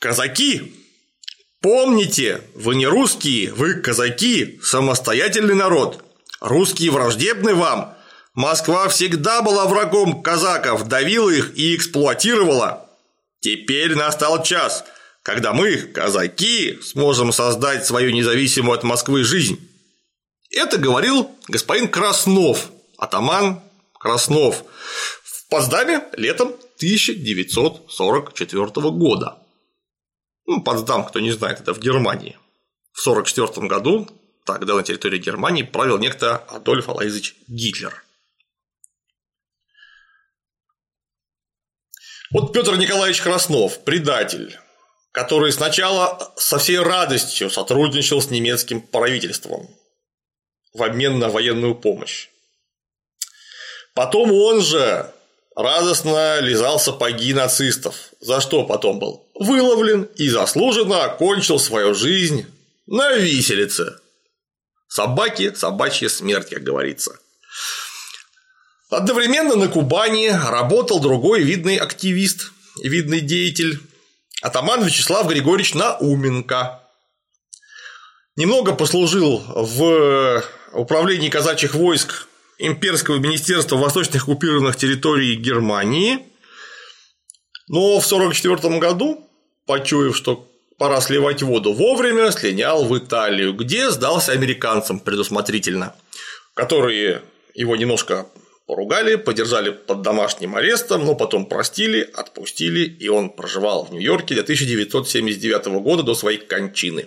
Казаки, 0.00 0.74
помните, 1.60 2.42
вы 2.54 2.76
не 2.76 2.86
русские, 2.86 3.52
вы 3.52 3.74
казаки, 3.74 4.60
самостоятельный 4.62 5.54
народ. 5.54 6.04
Русские 6.40 6.90
враждебны 6.90 7.54
вам. 7.54 7.96
Москва 8.34 8.88
всегда 8.88 9.42
была 9.42 9.66
врагом 9.66 10.22
казаков, 10.22 10.86
давила 10.86 11.30
их 11.30 11.56
и 11.56 11.74
эксплуатировала. 11.74 12.87
Теперь 13.40 13.94
настал 13.94 14.42
час, 14.42 14.84
когда 15.22 15.52
мы, 15.52 15.76
казаки, 15.76 16.78
сможем 16.82 17.32
создать 17.32 17.86
свою 17.86 18.10
независимую 18.10 18.76
от 18.76 18.82
Москвы 18.82 19.22
жизнь. 19.24 19.60
Это 20.50 20.78
говорил 20.78 21.30
господин 21.46 21.88
Краснов, 21.88 22.70
атаман 22.96 23.60
Краснов, 23.98 24.64
в 25.22 25.48
Поtsdаме 25.48 26.02
летом 26.16 26.48
1944 26.76 28.66
года. 28.90 29.38
Ну, 30.46 30.62
Потсдам, 30.62 31.04
кто 31.04 31.20
не 31.20 31.30
знает, 31.30 31.60
это 31.60 31.74
в 31.74 31.78
Германии. 31.78 32.38
В 32.92 33.06
1944 33.06 33.68
году 33.68 34.08
тогда 34.44 34.74
на 34.74 34.82
территории 34.82 35.18
Германии 35.18 35.62
правил 35.62 35.98
некто 35.98 36.36
Адольф 36.36 36.88
Алаизович 36.88 37.36
Гитлер– 37.46 38.02
Вот 42.30 42.52
Петр 42.52 42.76
Николаевич 42.76 43.22
Краснов, 43.22 43.84
предатель, 43.84 44.58
который 45.12 45.50
сначала 45.50 46.32
со 46.36 46.58
всей 46.58 46.78
радостью 46.78 47.48
сотрудничал 47.48 48.20
с 48.20 48.30
немецким 48.30 48.82
правительством 48.82 49.74
в 50.74 50.82
обмен 50.82 51.18
на 51.18 51.30
военную 51.30 51.74
помощь. 51.74 52.28
Потом 53.94 54.30
он 54.30 54.60
же 54.60 55.10
радостно 55.56 56.40
лизал 56.40 56.78
сапоги 56.78 57.32
нацистов, 57.32 57.96
за 58.20 58.40
что 58.42 58.64
потом 58.64 58.98
был 58.98 59.26
выловлен 59.34 60.02
и 60.16 60.28
заслуженно 60.28 61.04
окончил 61.04 61.58
свою 61.58 61.94
жизнь 61.94 62.44
на 62.86 63.12
виселице. 63.14 63.98
Собаки– 64.86 65.54
собачья 65.56 66.08
смерть, 66.08 66.50
как 66.50 66.62
говорится. 66.62 67.18
Одновременно 68.90 69.54
на 69.54 69.68
Кубани 69.68 70.28
работал 70.28 70.98
другой 70.98 71.42
видный 71.42 71.76
активист, 71.76 72.52
видный 72.82 73.20
деятель, 73.20 73.80
атаман 74.40 74.82
Вячеслав 74.82 75.28
Григорьевич 75.28 75.74
Науменко. 75.74 76.80
Немного 78.36 78.72
послужил 78.74 79.42
в 79.46 80.42
управлении 80.72 81.28
казачьих 81.28 81.74
войск 81.74 82.28
Имперского 82.56 83.18
министерства 83.18 83.76
восточных 83.76 84.22
оккупированных 84.22 84.76
территорий 84.76 85.34
Германии, 85.34 86.20
но 87.68 88.00
в 88.00 88.06
1944 88.06 88.78
году, 88.78 89.28
почуяв, 89.66 90.16
что 90.16 90.48
пора 90.78 91.02
сливать 91.02 91.42
воду 91.42 91.74
вовремя, 91.74 92.32
слинял 92.32 92.86
в 92.86 92.96
Италию, 92.96 93.52
где 93.52 93.90
сдался 93.90 94.32
американцам 94.32 94.98
предусмотрительно, 94.98 95.94
которые 96.54 97.22
его 97.54 97.76
немножко 97.76 98.26
Поругали, 98.68 99.14
подержали 99.14 99.70
под 99.70 100.02
домашним 100.02 100.54
арестом, 100.54 101.06
но 101.06 101.14
потом 101.14 101.46
простили, 101.46 102.02
отпустили, 102.12 102.80
и 102.80 103.08
он 103.08 103.30
проживал 103.30 103.86
в 103.86 103.92
Нью-Йорке 103.92 104.34
до 104.34 104.42
1979 104.42 105.80
года, 105.80 106.02
до 106.02 106.14
своей 106.14 106.36
кончины. 106.36 107.06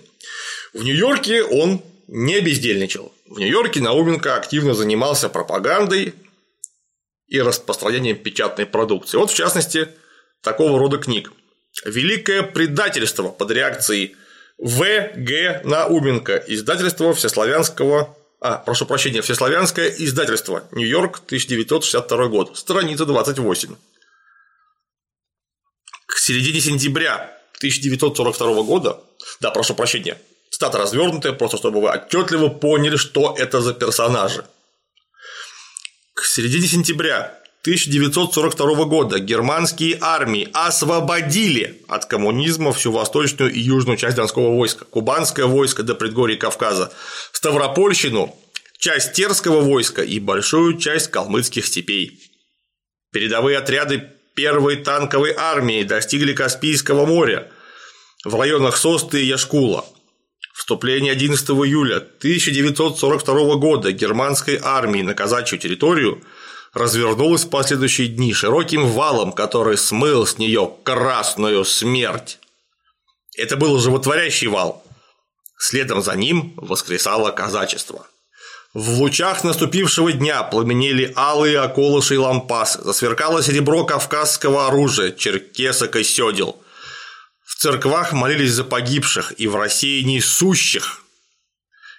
В 0.74 0.82
Нью-Йорке 0.82 1.44
он 1.44 1.80
не 2.08 2.40
бездельничал. 2.40 3.12
В 3.28 3.38
Нью-Йорке 3.38 3.80
Науменко 3.80 4.34
активно 4.34 4.74
занимался 4.74 5.28
пропагандой 5.28 6.14
и 7.28 7.40
распространением 7.40 8.16
печатной 8.16 8.66
продукции. 8.66 9.16
Вот, 9.16 9.30
в 9.30 9.36
частности, 9.36 9.86
такого 10.42 10.80
рода 10.80 10.98
книг. 10.98 11.32
«Великое 11.84 12.42
предательство» 12.42 13.28
под 13.28 13.52
реакцией 13.52 14.16
В. 14.58 14.80
Г. 15.14 15.60
Науменко, 15.62 16.42
издательство 16.48 17.14
Всеславянского 17.14 18.16
а, 18.42 18.58
прошу 18.58 18.86
прощения, 18.86 19.22
Всеславянское 19.22 19.88
издательство, 19.88 20.64
Нью-Йорк, 20.72 21.20
1962 21.26 22.26
год, 22.26 22.58
страница 22.58 23.06
28. 23.06 23.76
К 26.06 26.18
середине 26.18 26.60
сентября 26.60 27.38
1942 27.58 28.62
года, 28.64 29.00
да, 29.38 29.52
прошу 29.52 29.76
прощения, 29.76 30.20
стата 30.50 30.78
развернутая, 30.78 31.34
просто 31.34 31.56
чтобы 31.56 31.80
вы 31.80 31.90
отчетливо 31.90 32.48
поняли, 32.48 32.96
что 32.96 33.36
это 33.38 33.60
за 33.60 33.74
персонажи. 33.74 34.44
К 36.14 36.24
середине 36.24 36.66
сентября 36.66 37.40
1942 37.62 38.86
года 38.86 39.20
германские 39.20 39.96
армии 40.00 40.48
освободили 40.52 41.80
от 41.86 42.06
коммунизма 42.06 42.72
всю 42.72 42.90
восточную 42.90 43.52
и 43.52 43.60
южную 43.60 43.96
часть 43.96 44.16
Донского 44.16 44.56
войска, 44.56 44.84
кубанское 44.84 45.46
войско 45.46 45.84
до 45.84 45.94
предгорий 45.94 46.36
Кавказа, 46.36 46.92
Ставропольщину, 47.30 48.36
часть 48.78 49.12
Терского 49.12 49.60
войска 49.60 50.02
и 50.02 50.18
большую 50.18 50.78
часть 50.78 51.12
калмыцких 51.12 51.64
степей. 51.64 52.18
Передовые 53.12 53.58
отряды 53.58 54.10
первой 54.34 54.74
танковой 54.78 55.32
армии 55.32 55.84
достигли 55.84 56.32
Каспийского 56.32 57.06
моря 57.06 57.48
в 58.24 58.34
районах 58.34 58.76
Состы 58.76 59.22
и 59.22 59.26
Яшкула. 59.26 59.84
Вступление 60.52 61.12
11 61.12 61.48
июля 61.50 61.98
1942 61.98 63.54
года 63.54 63.92
германской 63.92 64.58
армии 64.60 65.02
на 65.02 65.14
казачью 65.14 65.60
территорию– 65.60 66.24
развернулась 66.72 67.44
в 67.44 67.50
последующие 67.50 68.08
дни 68.08 68.32
широким 68.32 68.86
валом, 68.86 69.32
который 69.32 69.76
смыл 69.76 70.26
с 70.26 70.38
нее 70.38 70.74
красную 70.82 71.64
смерть. 71.64 72.38
Это 73.36 73.56
был 73.56 73.78
животворящий 73.78 74.48
вал. 74.48 74.84
Следом 75.58 76.02
за 76.02 76.14
ним 76.14 76.54
воскресало 76.56 77.30
казачество. 77.30 78.06
В 78.74 79.00
лучах 79.00 79.44
наступившего 79.44 80.12
дня 80.12 80.42
пламенели 80.42 81.12
алые 81.14 81.60
околыши 81.60 82.14
и 82.14 82.16
лампасы, 82.16 82.82
засверкало 82.82 83.42
серебро 83.42 83.84
кавказского 83.84 84.66
оружия, 84.66 85.12
черкесок 85.12 85.96
и 85.96 86.02
сёдел. 86.02 86.56
В 87.44 87.56
церквах 87.56 88.12
молились 88.12 88.52
за 88.52 88.64
погибших 88.64 89.34
и 89.38 89.46
в 89.46 89.56
рассеянии 89.56 90.20
сущих, 90.20 91.01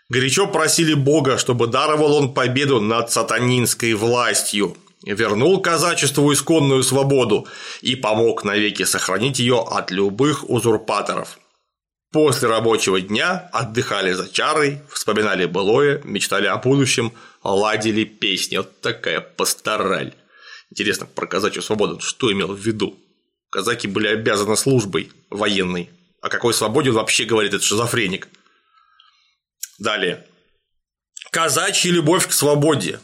горячо 0.10 0.48
просили 0.48 0.94
Бога, 0.94 1.38
чтобы 1.38 1.68
даровал 1.68 2.16
он 2.16 2.34
победу 2.34 2.80
над 2.80 3.12
сатанинской 3.12 3.94
властью, 3.94 4.78
вернул 5.06 5.62
казачеству 5.62 6.32
исконную 6.32 6.84
свободу 6.84 7.48
и 7.82 7.96
помог 7.96 8.44
навеки 8.44 8.84
сохранить 8.84 9.39
ее 9.39 9.62
от 9.62 9.92
любых 9.92 10.50
узурпаторов. 10.50 11.39
После 12.13 12.48
рабочего 12.48 13.02
дня 13.02 13.50
отдыхали 13.52 14.13
за 14.13 14.30
чарой, 14.30 14.82
вспоминали 14.92 15.46
былое, 15.46 16.00
мечтали 16.04 16.46
о 16.46 16.58
будущем, 16.58 17.12
ладили 17.44 18.04
песни. 18.04 18.58
Вот 18.58 18.82
такая 18.82 19.20
пастораль. 19.20 20.13
Интересно, 20.70 21.08
про 21.08 21.26
казачью 21.26 21.63
свободу 21.63 22.00
что 22.00 22.32
имел 22.32 22.54
в 22.54 22.60
виду? 22.60 23.00
Казаки 23.50 23.88
были 23.88 24.08
обязаны 24.08 24.56
службой 24.56 25.12
военной. 25.32 25.89
О 26.22 26.30
какой 26.30 26.54
свободе 26.54 26.92
он 26.92 26.98
вообще 26.98 27.26
говорит 27.26 27.54
этот 27.54 27.66
шизофреник? 27.66 28.28
Далее. 29.79 30.25
Казачья 31.31 31.91
любовь 31.91 32.27
к 32.27 32.31
свободе. 32.31 32.99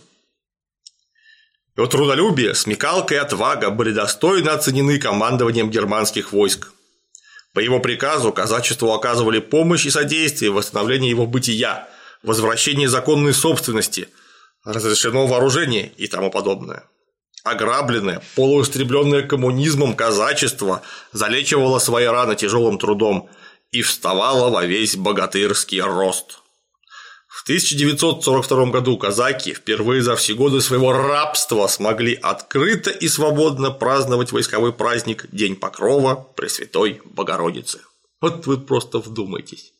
Его 1.76 1.88
трудолюбие, 1.88 2.54
смекалка 2.54 3.16
и 3.16 3.18
отвага 3.18 3.70
были 3.70 3.92
достойно 3.92 4.54
оценены 4.54 5.00
командованием 5.00 5.72
германских 5.72 6.32
войск. 6.32 6.72
По 7.54 7.60
его 7.60 7.80
приказу 7.80 8.32
казачеству 8.32 8.92
оказывали 8.94 9.40
помощь 9.40 9.86
и 9.86 9.90
содействие 9.90 10.52
в 10.52 10.56
восстановлении 10.56 11.10
его 11.10 11.26
бытия, 11.26 11.90
возвращении 12.22 12.86
законной 12.86 13.34
собственности, 13.34 14.10
разрешено 14.64 15.26
вооружение 15.26 15.92
и 15.98 16.08
тому 16.08 16.30
подобное. 16.30 16.84
Ограбленное, 17.44 18.22
полуистребленное 18.36 19.24
коммунизмом 19.24 19.96
казачество 19.96 20.82
залечивало 21.14 21.80
свои 21.80 22.06
раны 22.06 22.36
тяжелым 22.36 22.78
трудом 22.78 23.30
и 23.72 23.82
вставало 23.82 24.50
во 24.50 24.66
весь 24.66 24.98
богатырский 24.98 25.82
рост. 25.82 26.42
В 27.40 27.44
1942 27.44 28.66
году 28.66 28.98
казаки 28.98 29.54
впервые 29.54 30.02
за 30.02 30.18
все 30.18 30.34
годы 30.34 30.60
своего 30.60 30.92
рабства 30.92 31.68
смогли 31.68 32.14
открыто 32.14 32.90
и 32.90 33.08
свободно 33.08 33.72
праздновать 33.72 34.34
войсковой 34.34 34.74
праздник 34.74 35.26
День 35.32 35.56
Покрова 35.56 36.16
Пресвятой 36.16 37.02
Богородицы. 37.06 37.80
Вот 38.20 38.46
вы 38.46 38.58
просто 38.58 39.00
вдумайтесь. 39.00 39.72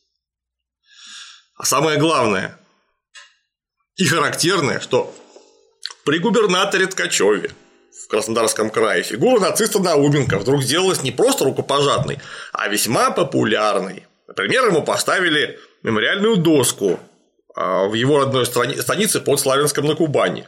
А 1.58 1.66
самое 1.66 2.00
главное 2.00 2.58
и 3.98 4.06
характерное, 4.06 4.80
что 4.80 5.14
при 6.06 6.20
губернаторе 6.20 6.88
Ткачеве 6.88 7.52
в 8.06 8.08
Краснодарском 8.08 8.70
крае 8.70 9.04
фигура 9.04 9.42
нациста 9.42 9.80
Науменко 9.80 10.40
вдруг 10.40 10.64
сделалась 10.64 11.04
не 11.04 11.12
просто 11.12 11.44
рукопожатной, 11.44 12.20
а 12.54 12.70
весьма 12.70 13.12
популярной. 13.12 14.08
Например, 14.28 14.68
ему 14.68 14.82
поставили 14.82 15.60
мемориальную 15.84 16.38
доску 16.38 17.02
в 17.56 17.94
его 17.94 18.20
родной 18.20 18.46
станице 18.46 19.20
под 19.20 19.40
Славянском 19.40 19.86
на 19.86 19.96
Кубани, 19.96 20.48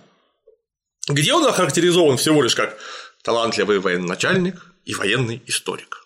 где 1.08 1.34
он 1.34 1.46
охарактеризован 1.46 2.18
всего 2.18 2.42
лишь 2.44 2.56
как 2.56 2.78
талантливый 3.24 3.80
военачальник 3.80 4.56
и 4.86 4.94
военный 4.94 5.42
историк. 5.46 5.98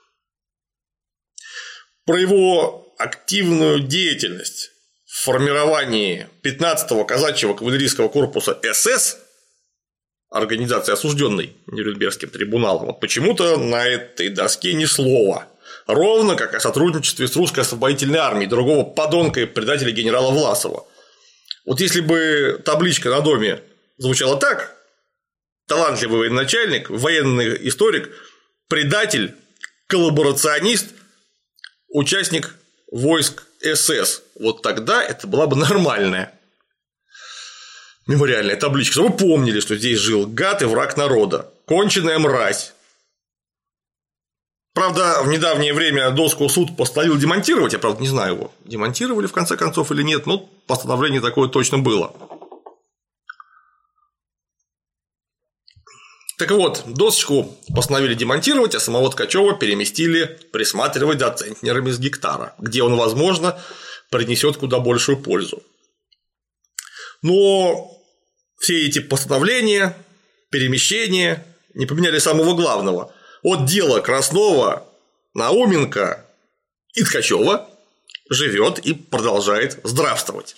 Про 2.05 2.19
его 2.19 2.93
активную 2.97 3.79
деятельность 3.79 4.71
в 5.05 5.23
формировании 5.23 6.27
15-го 6.43 7.03
казачьего 7.05 7.53
кавалерийского 7.53 8.09
корпуса 8.09 8.59
СС, 8.73 9.17
организации, 10.29 10.91
осужденной 10.91 11.55
Нюрнбергским 11.67 12.29
трибуналом, 12.29 12.87
вот 12.87 12.99
почему-то 12.99 13.57
на 13.57 13.87
этой 13.87 14.29
доске 14.29 14.73
ни 14.73 14.85
слова. 14.85 15.47
Ровно 15.87 16.35
как 16.35 16.55
о 16.55 16.59
сотрудничестве 16.59 17.27
с 17.27 17.35
русской 17.35 17.59
освободительной 17.59 18.19
армией 18.19 18.47
другого 18.47 18.83
подонка 18.83 19.41
и 19.41 19.45
предателя 19.45 19.91
генерала 19.91 20.31
Власова– 20.31 20.85
вот 21.65 21.79
если 21.81 22.01
бы 22.01 22.61
табличка 22.63 23.09
на 23.09 23.21
доме 23.21 23.61
звучала 23.97 24.37
так, 24.37 24.75
талантливый 25.67 26.19
военачальник, 26.19 26.89
военный 26.89 27.67
историк, 27.67 28.11
предатель, 28.69 29.35
коллаборационист, 29.87 30.89
участник 31.89 32.55
войск 32.91 33.43
СС, 33.61 34.21
вот 34.39 34.61
тогда 34.61 35.03
это 35.03 35.25
была 35.25 35.47
бы 35.47 35.55
нормальная 35.55 36.39
мемориальная 38.05 38.55
табличка, 38.55 38.93
чтобы 38.93 39.09
вы 39.09 39.17
помнили, 39.17 39.59
что 39.59 39.75
здесь 39.75 39.97
жил 39.97 40.27
гад 40.27 40.61
и 40.61 40.65
враг 40.65 40.95
народа, 40.97 41.51
конченая 41.65 42.19
мразь, 42.19 42.73
Правда, 44.75 45.23
в 45.23 45.29
недавнее 45.29 45.73
время 45.73 46.11
доску 46.11 46.49
суд 46.49 46.75
постановил 46.75 47.15
демонтировать, 47.15 47.71
я, 47.71 47.79
правда, 47.79 48.01
не 48.01 48.09
знаю 48.09 48.35
его, 48.35 48.53
демонтировали 48.65 49.25
в 49.25 49.31
конце 49.31 49.55
концов 49.55 49.89
или 49.93 50.03
нет, 50.03 50.25
но 50.25 50.49
постановление 50.67 51.21
такое 51.21 51.47
точно 51.47 51.77
было. 51.77 52.13
Так 56.37 56.51
вот, 56.51 56.83
досочку 56.87 57.57
постановили 57.73 58.15
демонтировать, 58.15 58.75
а 58.75 58.81
самого 58.81 59.09
Ткачева 59.09 59.57
переместили 59.57 60.25
присматривать 60.51 61.19
за 61.19 61.31
центнерами 61.31 61.91
с 61.91 61.97
гектара, 61.97 62.53
где 62.59 62.83
он, 62.83 62.97
возможно, 62.97 63.57
принесет 64.09 64.57
куда 64.57 64.79
большую 64.79 65.15
пользу. 65.15 65.63
Но 67.21 67.91
все 68.59 68.85
эти 68.85 68.99
постановления, 68.99 69.95
перемещения 70.49 71.45
не 71.73 71.85
поменяли 71.85 72.19
самого 72.19 72.55
главного– 72.55 73.13
от 73.45 73.65
дела 73.65 74.01
Краснова, 74.01 74.87
Науменко 75.35 76.25
и 76.95 77.03
Ткачева 77.03 77.69
живет 78.27 78.79
и 78.79 78.93
продолжает 78.93 79.79
здравствовать. 79.83 80.55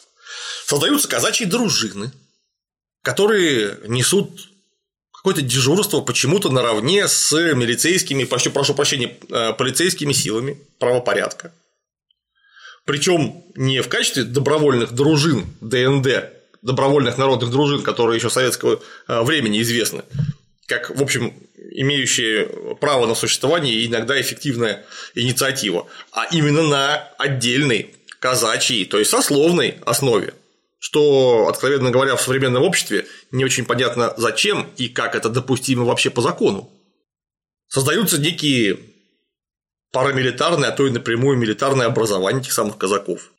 Создаются 0.65 1.09
казачьи 1.09 1.45
дружины, 1.45 2.13
которые 3.01 3.79
несут 3.87 4.49
какое-то 5.11 5.41
дежурство 5.41 5.99
почему-то 5.99 6.49
наравне 6.49 7.09
с 7.09 7.33
милицейскими, 7.33 8.23
прошу, 8.23 8.51
прошу 8.51 8.73
прощения, 8.73 9.17
э, 9.31 9.51
полицейскими 9.51 10.13
силами 10.13 10.57
правопорядка. 10.79 11.51
Причем 12.85 13.43
не 13.55 13.81
в 13.81 13.89
качестве 13.89 14.23
добровольных 14.23 14.93
дружин 14.93 15.45
ДНД, 15.59 16.31
добровольных 16.61 17.17
народных 17.17 17.51
дружин, 17.51 17.83
которые 17.83 18.15
еще 18.15 18.29
советского 18.29 18.81
э, 19.09 19.21
времени 19.23 19.61
известны, 19.61 20.03
как, 20.67 20.89
в 20.95 21.01
общем, 21.01 21.33
имеющие 21.71 22.75
право 22.75 23.05
на 23.07 23.15
существование 23.15 23.73
и 23.73 23.87
иногда 23.87 24.19
эффективная 24.19 24.85
инициатива, 25.15 25.87
а 26.11 26.25
именно 26.25 26.61
на 26.61 26.97
отдельной 27.17 27.95
казачьей, 28.19 28.85
то 28.85 28.99
есть 28.99 29.09
сословной 29.09 29.77
основе. 29.85 30.33
Что, 30.79 31.47
откровенно 31.47 31.89
говоря, 31.89 32.15
в 32.15 32.21
современном 32.21 32.63
обществе 32.63 33.07
не 33.31 33.43
очень 33.43 33.65
понятно 33.65 34.13
зачем 34.17 34.69
и 34.77 34.89
как 34.89 35.15
это 35.15 35.29
допустимо 35.29 35.85
вообще 35.85 36.09
по 36.09 36.21
закону. 36.21 36.69
Создаются 37.67 38.19
некие 38.19 38.79
парамилитарные, 39.91 40.69
а 40.69 40.71
то 40.71 40.85
и 40.85 40.91
напрямую 40.91 41.37
милитарное 41.37 41.87
образование 41.87 42.41
этих 42.41 42.51
самых 42.53 42.77
казаков. 42.77 43.31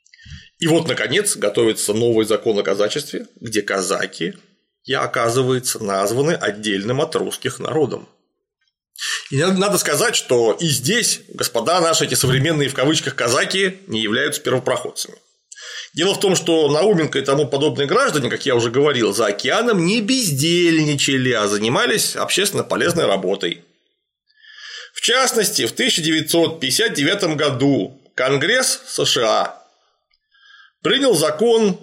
И 0.57 0.67
вот, 0.67 0.87
наконец, 0.87 1.37
готовится 1.37 1.93
новый 1.93 2.25
закон 2.25 2.59
о 2.59 2.63
казачестве, 2.63 3.27
где 3.39 3.61
казаки 3.61 4.33
и 4.89 4.93
оказывается 4.95 5.83
названы 5.83 6.31
отдельным 6.31 6.99
от 6.99 7.15
русских 7.15 7.59
народом. 7.59 8.09
И 9.29 9.37
надо 9.37 9.77
сказать, 9.77 10.15
что 10.15 10.57
и 10.59 10.65
здесь 10.65 11.21
господа 11.27 11.79
наши, 11.79 12.05
эти 12.05 12.15
современные 12.15 12.69
в 12.69 12.73
кавычках 12.73 13.13
казаки, 13.13 13.77
не 13.85 14.01
являются 14.01 14.41
первопроходцами. 14.41 15.15
Дело 15.93 16.15
в 16.15 16.19
том, 16.19 16.35
что 16.35 16.67
Науменко 16.69 17.19
и 17.19 17.21
тому 17.21 17.45
подобные 17.45 17.85
граждане, 17.85 18.31
как 18.31 18.47
я 18.47 18.55
уже 18.55 18.71
говорил, 18.71 19.13
за 19.13 19.27
океаном 19.27 19.85
не 19.85 20.01
бездельничали, 20.01 21.33
а 21.33 21.47
занимались 21.47 22.15
общественно 22.15 22.63
полезной 22.63 23.05
работой. 23.05 23.63
В 24.95 25.01
частности, 25.01 25.67
в 25.67 25.71
1959 25.71 27.35
году 27.35 28.01
Конгресс 28.15 28.81
США 28.87 29.63
принял 30.81 31.13
закон 31.13 31.79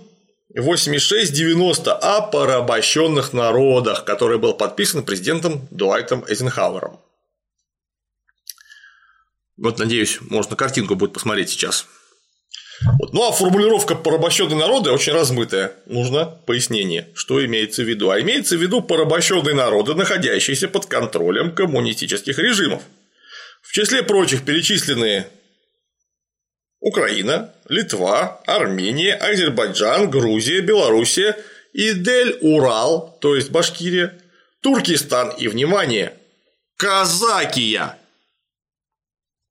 8690 0.56 1.92
о 1.92 2.22
порабощенных 2.22 3.32
народах, 3.32 4.04
который 4.04 4.38
был 4.38 4.54
подписан 4.54 5.04
президентом 5.04 5.68
Дуайтом 5.70 6.24
Эйзенхауэром. 6.26 6.98
Вот, 9.58 9.78
надеюсь, 9.78 10.18
можно 10.20 10.56
картинку 10.56 10.96
будет 10.96 11.12
посмотреть 11.12 11.50
сейчас. 11.50 11.86
Вот. 12.98 13.12
Ну 13.12 13.26
а 13.26 13.32
формулировка 13.32 13.94
порабощенные 13.94 14.56
народы 14.58 14.90
очень 14.90 15.12
размытая. 15.12 15.72
Нужно 15.86 16.26
пояснение, 16.26 17.08
что 17.14 17.44
имеется 17.44 17.82
в 17.82 17.88
виду. 17.88 18.10
А 18.10 18.20
имеется 18.20 18.56
в 18.56 18.62
виду 18.62 18.82
порабощенные 18.82 19.54
народы, 19.54 19.94
находящиеся 19.94 20.68
под 20.68 20.86
контролем 20.86 21.54
коммунистических 21.54 22.38
режимов. 22.38 22.82
В 23.62 23.72
числе 23.72 24.02
прочих 24.02 24.44
перечисленные 24.44 25.28
Украина, 26.86 27.52
Литва, 27.68 28.40
Армения, 28.46 29.14
Азербайджан, 29.14 30.08
Грузия, 30.08 30.60
Белоруссия, 30.60 31.36
Идель-Урал, 31.72 33.18
то 33.20 33.34
есть 33.34 33.50
Башкирия, 33.50 34.16
Туркестан 34.62 35.30
и, 35.30 35.48
внимание, 35.48 36.14
Казакия. 36.76 37.98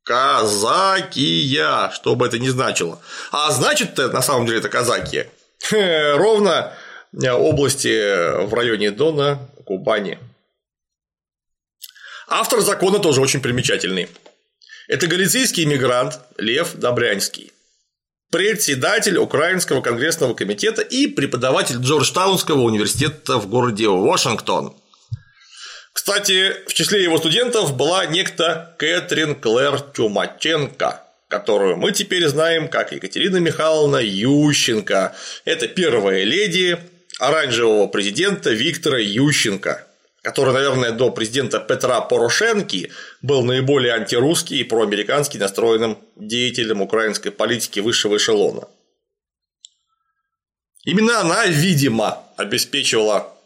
Казакия, 0.06 1.90
что 1.92 2.16
бы 2.16 2.26
это 2.26 2.40
ни 2.40 2.48
значило. 2.48 3.02
А 3.32 3.52
значит-то 3.52 4.08
на 4.10 4.22
самом 4.22 4.46
деле 4.46 4.60
это 4.60 4.70
Казакия. 4.70 5.28
Ровно 5.72 6.72
области 7.12 8.46
в 8.46 8.54
районе 8.54 8.92
Дона, 8.92 9.40
Кубани. 9.66 10.20
Автор 12.28 12.62
закона 12.62 13.00
тоже 13.00 13.20
очень 13.20 13.42
примечательный. 13.42 14.08
Это 14.88 15.08
галицийский 15.08 15.64
иммигрант 15.64 16.20
Лев 16.38 16.76
Добрянский, 16.76 17.52
председатель 18.32 19.18
Украинского 19.18 19.82
конгрессного 19.82 20.36
комитета 20.36 20.84
и 20.84 21.08
преподаватель 21.08 21.78
Джорджтаунского 21.78 22.62
университета 22.62 23.40
в 23.40 23.48
городе 23.48 23.88
Вашингтон. 23.88 24.76
Кстати, 25.92 26.54
в 26.68 26.74
числе 26.76 27.02
его 27.02 27.18
студентов 27.18 27.76
была 27.76 28.06
некто 28.06 28.76
Кэтрин 28.78 29.34
Клэр 29.34 29.82
Чумаченко, 29.96 31.02
которую 31.30 31.78
мы 31.78 31.92
теперь 31.92 32.28
знаем 32.28 32.68
как 32.68 32.92
Екатерина 32.92 33.38
Михайловна 33.38 33.98
Ющенко. 33.98 35.16
Это 35.46 35.68
первая 35.68 36.24
леди 36.26 36.78
оранжевого 37.18 37.88
президента 37.88 38.52
Виктора 38.52 39.00
Ющенко, 39.00 39.88
который, 40.26 40.56
наверное, 40.56 40.92
до 40.92 41.12
президента 41.12 41.60
Петра 41.60 42.02
Порошенки 42.02 42.92
был 43.22 43.44
наиболее 43.44 43.94
антирусский 43.94 44.58
и 44.58 44.64
проамериканский 44.64 45.40
настроенным 45.40 46.00
деятелем 46.16 46.82
украинской 46.82 47.30
политики 47.30 47.80
высшего 47.80 48.18
эшелона. 48.18 48.68
Именно 50.84 51.20
она, 51.20 51.46
видимо, 51.46 52.24
обеспечивала 52.38 53.38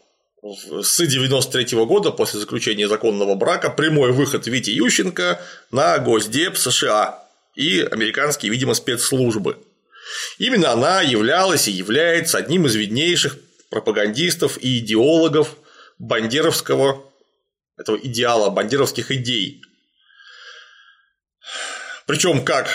с 0.42 1.06
93 1.06 1.76
года 1.84 2.12
после 2.12 2.40
заключения 2.40 2.88
законного 2.88 3.34
брака 3.34 3.68
прямой 3.68 4.12
выход 4.12 4.46
Вити 4.46 4.70
Ющенко 4.70 5.38
на 5.70 5.98
Госдеп 5.98 6.56
США 6.56 7.22
и 7.56 7.80
американские, 7.82 8.50
видимо, 8.50 8.72
спецслужбы. 8.72 9.58
Именно 10.38 10.70
она 10.70 11.02
являлась 11.02 11.68
и 11.68 11.72
является 11.72 12.38
одним 12.38 12.64
из 12.64 12.74
виднейших 12.74 13.36
пропагандистов 13.68 14.56
и 14.62 14.78
идеологов 14.78 15.56
бандеровского, 16.00 17.04
этого 17.76 17.96
идеала, 17.96 18.50
бандеровских 18.50 19.12
идей. 19.12 19.62
Причем 22.06 22.44
как 22.44 22.68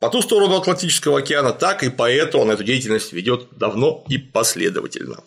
по 0.00 0.08
ту 0.08 0.22
сторону 0.22 0.56
Атлантического 0.56 1.20
океана, 1.20 1.52
так 1.52 1.84
и 1.84 1.90
по 1.90 2.10
эту 2.10 2.38
он 2.38 2.50
эту 2.50 2.64
деятельность 2.64 3.12
ведет 3.12 3.56
давно 3.56 4.04
и 4.08 4.18
последовательно. 4.18 5.22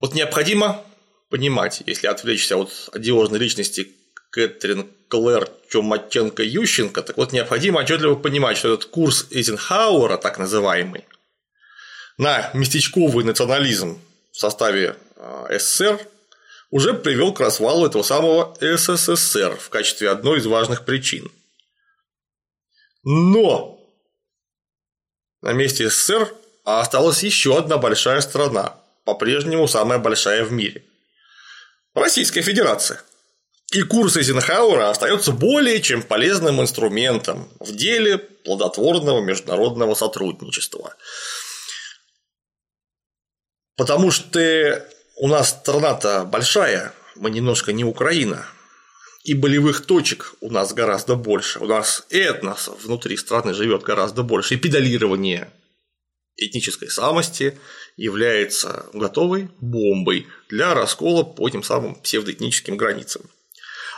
Вот 0.00 0.14
необходимо 0.14 0.82
понимать, 1.28 1.82
если 1.84 2.06
отвлечься 2.06 2.56
от 2.56 2.88
одиозной 2.92 3.38
личности 3.38 3.92
Кэтрин 4.30 4.88
Клэр 5.08 5.50
Чумаченко 5.68 6.42
Ющенко, 6.42 7.02
так 7.02 7.16
вот 7.16 7.32
необходимо 7.32 7.80
отчетливо 7.80 8.14
понимать, 8.14 8.56
что 8.56 8.72
этот 8.72 8.86
курс 8.86 9.26
Эйзенхауэра, 9.30 10.16
так 10.16 10.38
называемый, 10.38 11.04
на 12.16 12.50
местечковый 12.54 13.24
национализм 13.24 14.00
в 14.32 14.38
составе 14.38 14.96
а, 15.16 15.46
СССР 15.58 16.00
уже 16.70 16.94
привел 16.94 17.32
к 17.32 17.40
развалу 17.40 17.86
этого 17.86 18.02
самого 18.02 18.56
СССР 18.60 19.56
в 19.56 19.68
качестве 19.70 20.10
одной 20.10 20.38
из 20.38 20.46
важных 20.46 20.84
причин. 20.84 21.30
Но 23.02 23.78
на 25.40 25.52
месте 25.52 25.88
СССР 25.88 26.32
осталась 26.64 27.22
еще 27.22 27.56
одна 27.56 27.78
большая 27.78 28.20
страна, 28.20 28.76
по-прежнему 29.04 29.66
самая 29.66 29.98
большая 29.98 30.44
в 30.44 30.52
мире– 30.52 30.84
Российская 31.94 32.42
Федерация. 32.42 33.02
И 33.72 33.82
курс 33.82 34.16
Эйзенхауэра 34.16 34.90
остается 34.90 35.32
более 35.32 35.80
чем 35.82 36.02
полезным 36.02 36.60
инструментом 36.60 37.48
в 37.58 37.74
деле 37.74 38.18
плодотворного 38.18 39.20
международного 39.20 39.94
сотрудничества. 39.94 40.94
Потому 43.80 44.10
что 44.10 44.86
у 45.16 45.26
нас 45.26 45.48
страна-то 45.48 46.26
большая, 46.26 46.92
мы 47.16 47.30
немножко 47.30 47.72
не 47.72 47.82
Украина, 47.82 48.46
и 49.24 49.32
болевых 49.32 49.86
точек 49.86 50.34
у 50.42 50.50
нас 50.50 50.74
гораздо 50.74 51.14
больше. 51.14 51.60
У 51.60 51.64
нас 51.64 52.04
этнос 52.10 52.68
внутри 52.84 53.16
страны 53.16 53.54
живет 53.54 53.82
гораздо 53.82 54.22
больше, 54.22 54.52
и 54.52 54.58
педалирование 54.58 55.50
этнической 56.36 56.90
самости 56.90 57.58
является 57.96 58.84
готовой 58.92 59.48
бомбой 59.62 60.26
для 60.50 60.74
раскола 60.74 61.22
по 61.22 61.48
этим 61.48 61.62
самым 61.62 61.94
псевдоэтническим 61.94 62.76
границам. 62.76 63.22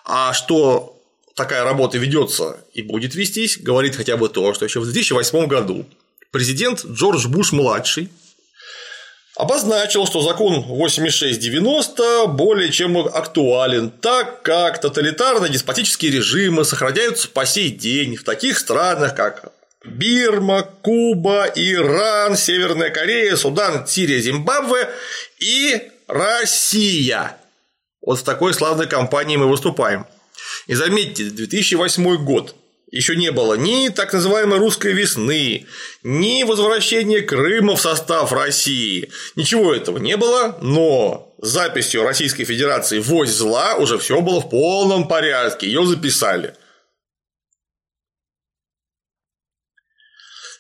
А 0.05 0.33
что 0.33 0.97
такая 1.35 1.65
работа 1.65 1.99
ведется 1.99 2.65
и 2.73 2.83
будет 2.83 3.17
вестись, 3.17 3.59
говорит 3.59 3.97
хотя 3.97 4.17
бы 4.17 4.29
то, 4.29 4.55
что 4.55 4.65
еще 4.65 4.79
в 4.79 4.85
2008 4.85 5.49
году 5.49 5.87
президент 6.31 6.85
Джордж 6.85 7.27
Буш-младший 7.27 8.11
обозначил, 9.37 10.07
что 10.07 10.23
закон 10.23 10.63
8690 10.63 12.27
более 12.29 12.71
чем 12.71 12.97
актуален, 12.99 13.91
так 13.91 14.43
как 14.43 14.81
тоталитарно 14.81 15.49
деспотические 15.49 16.13
режимы 16.13 16.65
сохраняются 16.65 17.29
по 17.29 17.47
сей 17.47 17.71
день 17.71 18.17
в 18.17 18.25
таких 18.25 18.59
странах, 18.59 19.15
как 19.15 19.53
Бирма, 19.85 20.63
Куба, 20.63 21.47
Иран, 21.55 22.37
Северная 22.37 22.91
Корея, 22.91 23.37
Судан, 23.37 23.87
Сирия, 23.87 24.21
Зимбабве 24.21 24.89
и 25.41 25.91
Россия. 26.07 27.37
Вот 28.01 28.21
в 28.21 28.23
такой 28.23 28.55
славной 28.55 28.87
компании 28.87 29.37
мы 29.37 29.49
выступаем. 29.49 30.07
И 30.67 30.75
заметьте, 30.75 31.25
2008 31.25 32.25
год– 32.25 32.55
еще 32.93 33.17
не 33.17 33.33
было 33.33 33.55
ни 33.55 33.89
так 33.89 34.13
называемой 34.13 34.59
русской 34.59 34.93
весны, 34.93 35.67
ни 36.03 36.45
возвращения 36.45 37.23
Крыма 37.23 37.75
в 37.75 37.81
состав 37.81 38.33
России. 38.33 39.11
Ничего 39.35 39.75
этого 39.75 39.97
не 39.97 40.17
было, 40.19 40.59
но 40.61 41.35
с 41.41 41.49
записью 41.49 42.05
Российской 42.05 42.45
Федерации 42.45 43.01
«Вось 43.01 43.31
зла» 43.31 43.77
уже 43.77 43.99
все 43.99 44.21
было 44.21 44.43
в 44.43 44.51
полном 44.51 45.09
порядке, 45.09 45.67
ее 45.67 45.87
записали. 45.87 46.55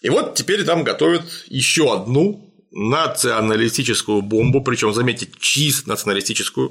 И 0.00 0.08
вот 0.08 0.34
теперь 0.34 0.64
там 0.64 0.84
готовят 0.84 1.22
еще 1.46 1.92
одну 1.92 2.50
националистическую 2.70 4.22
бомбу, 4.22 4.64
причем, 4.64 4.94
заметьте, 4.94 5.28
чисто 5.38 5.90
националистическую, 5.90 6.70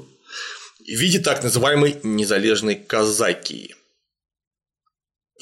в 0.80 0.88
виде 0.88 1.20
так 1.20 1.44
называемой 1.44 2.00
незалежной 2.02 2.74
казакии– 2.74 3.76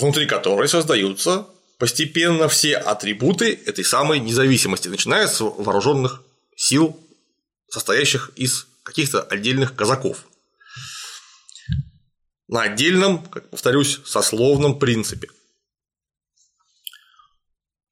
внутри 0.00 0.26
которой 0.26 0.68
создаются 0.68 1.46
постепенно 1.78 2.48
все 2.48 2.76
атрибуты 2.76 3.58
этой 3.66 3.84
самой 3.84 4.20
независимости, 4.20 4.88
начиная 4.88 5.26
с 5.26 5.40
вооруженных 5.40 6.22
сил, 6.57 6.98
состоящих 7.68 8.30
из 8.36 8.66
каких-то 8.82 9.22
отдельных 9.22 9.74
казаков. 9.74 10.26
На 12.48 12.62
отдельном, 12.62 13.22
повторюсь, 13.51 14.01
сословном 14.05 14.78
принципе. 14.78 15.28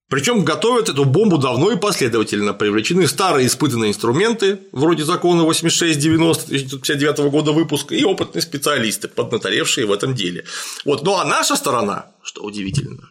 Причем 0.09 0.43
готовят 0.43 0.89
эту 0.89 1.05
бомбу 1.05 1.37
давно 1.37 1.71
и 1.71 1.77
последовательно. 1.77 2.55
Привлечены 2.55 3.07
старые 3.07 3.47
испытанные 3.47 3.91
инструменты, 3.91 4.59
вроде 4.73 5.05
закона 5.05 5.45
8690 5.45 6.45
1959 6.45 7.31
года 7.31 7.53
выпуска, 7.53 7.95
и 7.95 8.05
опытные 8.05 8.41
специалисты, 8.41 9.09
поднаторевшие 9.09 9.87
в 9.87 9.93
этом 9.93 10.15
деле. 10.15 10.45
Вот. 10.87 11.03
Ну 11.03 11.17
а 11.17 11.25
наша 11.25 11.57
сторона, 11.57 12.13
что 12.23 12.43
удивительно, 12.43 13.11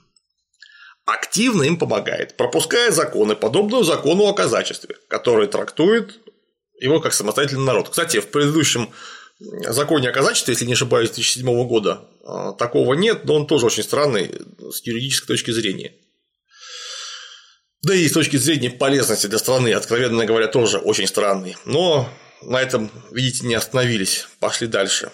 активно 1.05 1.63
им 1.63 1.77
помогает, 1.77 2.35
пропуская 2.35 2.91
законы, 2.91 3.35
подобную 3.35 3.83
закону 3.83 4.23
о 4.25 4.33
казачестве, 4.33 4.95
который 5.07 5.47
трактует 5.47 6.19
его 6.79 6.99
как 6.99 7.13
самостоятельный 7.13 7.65
народ. 7.65 7.89
Кстати, 7.89 8.19
в 8.19 8.27
предыдущем 8.27 8.89
законе 9.39 10.09
о 10.09 10.13
казачестве, 10.13 10.53
если 10.53 10.65
не 10.65 10.73
ошибаюсь, 10.73 11.11
2007 11.11 11.67
года, 11.67 12.07
а, 12.25 12.53
такого 12.53 12.95
нет, 12.95 13.25
но 13.25 13.35
он 13.35 13.45
тоже 13.45 13.67
очень 13.67 13.83
странный 13.83 14.31
с 14.71 14.83
юридической 14.83 15.27
точки 15.27 15.51
зрения. 15.51 15.93
Да 17.84 17.93
и 17.93 18.07
с 18.07 18.13
точки 18.13 18.38
зрения 18.38 18.69
полезности 18.69 19.28
для 19.28 19.38
страны, 19.38 19.73
откровенно 19.73 20.25
говоря, 20.25 20.47
тоже 20.47 20.78
очень 20.78 21.07
странный. 21.07 21.55
Но 21.65 22.09
на 22.41 22.61
этом, 22.61 22.91
видите, 23.11 23.45
не 23.45 23.55
остановились, 23.55 24.28
пошли 24.39 24.67
дальше. 24.67 25.11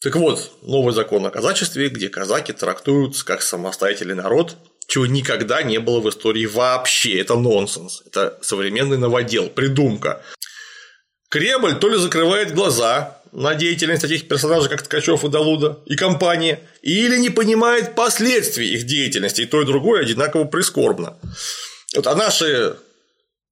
Так 0.00 0.14
вот, 0.16 0.52
новый 0.62 0.94
закон 0.94 1.26
о 1.26 1.30
казачестве, 1.30 1.88
где 1.88 2.08
казаки 2.08 2.52
трактуются 2.52 3.24
как 3.24 3.42
самостоятельный 3.42 4.14
народ, 4.14 4.56
чего 4.86 5.06
никогда 5.06 5.62
не 5.62 5.78
было 5.78 6.00
в 6.00 6.08
истории 6.08 6.46
вообще. 6.46 7.20
Это 7.20 7.34
нонсенс. 7.34 8.02
Это 8.06 8.38
современный 8.40 8.96
новодел, 8.96 9.50
придумка. 9.50 10.22
Кремль 11.28 11.78
то 11.78 11.88
ли 11.88 11.98
закрывает 11.98 12.54
глаза 12.54 13.18
на 13.32 13.54
деятельность 13.54 14.02
таких 14.02 14.28
персонажей, 14.28 14.70
как 14.70 14.82
Ткачев 14.82 15.24
и 15.24 15.28
Далуда 15.28 15.78
и 15.84 15.96
компания, 15.96 16.60
или 16.80 17.18
не 17.18 17.30
понимает 17.30 17.94
последствий 17.94 18.72
их 18.72 18.84
деятельности, 18.84 19.42
и 19.42 19.46
то 19.46 19.60
и 19.60 19.66
другое 19.66 20.02
одинаково 20.02 20.44
прискорбно. 20.44 21.18
Вот, 21.94 22.06
а 22.06 22.14
наши 22.14 22.76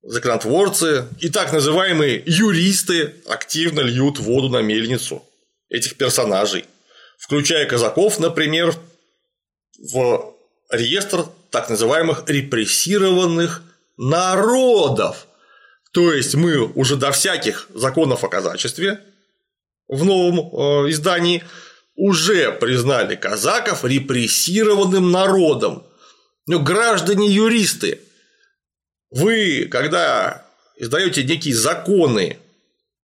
законотворцы 0.03 1.07
и 1.21 1.29
так 1.29 1.53
называемые 1.53 2.23
юристы 2.25 3.15
активно 3.27 3.81
льют 3.81 4.19
воду 4.19 4.49
на 4.49 4.63
мельницу 4.63 5.23
этих 5.69 5.97
персонажей, 5.97 6.65
включая 7.19 7.67
казаков, 7.67 8.19
например, 8.19 8.75
в 9.93 10.35
реестр 10.71 11.27
так 11.51 11.69
называемых 11.69 12.25
репрессированных 12.27 13.63
народов. 13.97 15.27
То 15.97 16.13
есть 16.13 16.35
мы 16.35 16.59
уже 16.75 16.97
до 16.97 17.11
всяких 17.11 17.69
законов 17.73 18.23
о 18.23 18.29
казачестве 18.29 19.01
в 19.89 20.05
новом 20.05 20.41
э, 20.41 20.91
издании 20.91 21.43
уже 21.95 22.53
признали 22.53 23.17
казаков 23.17 23.83
репрессированным 23.83 25.11
народом. 25.11 25.87
Но 26.47 26.59
граждане-юристы, 26.59 28.01
вы, 29.09 29.69
когда 29.71 30.47
издаете 30.77 31.25
некие 31.25 31.55
законы, 31.55 32.37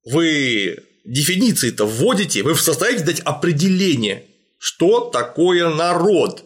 вы 0.05 0.85
дефиниции-то 1.07 1.87
вводите, 1.87 2.43
вы 2.43 2.53
в 2.53 2.61
состоянии 2.61 3.05
дать 3.05 3.21
определение, 3.21 4.27
что 4.59 5.09
такое 5.09 5.71
народ. 5.71 6.45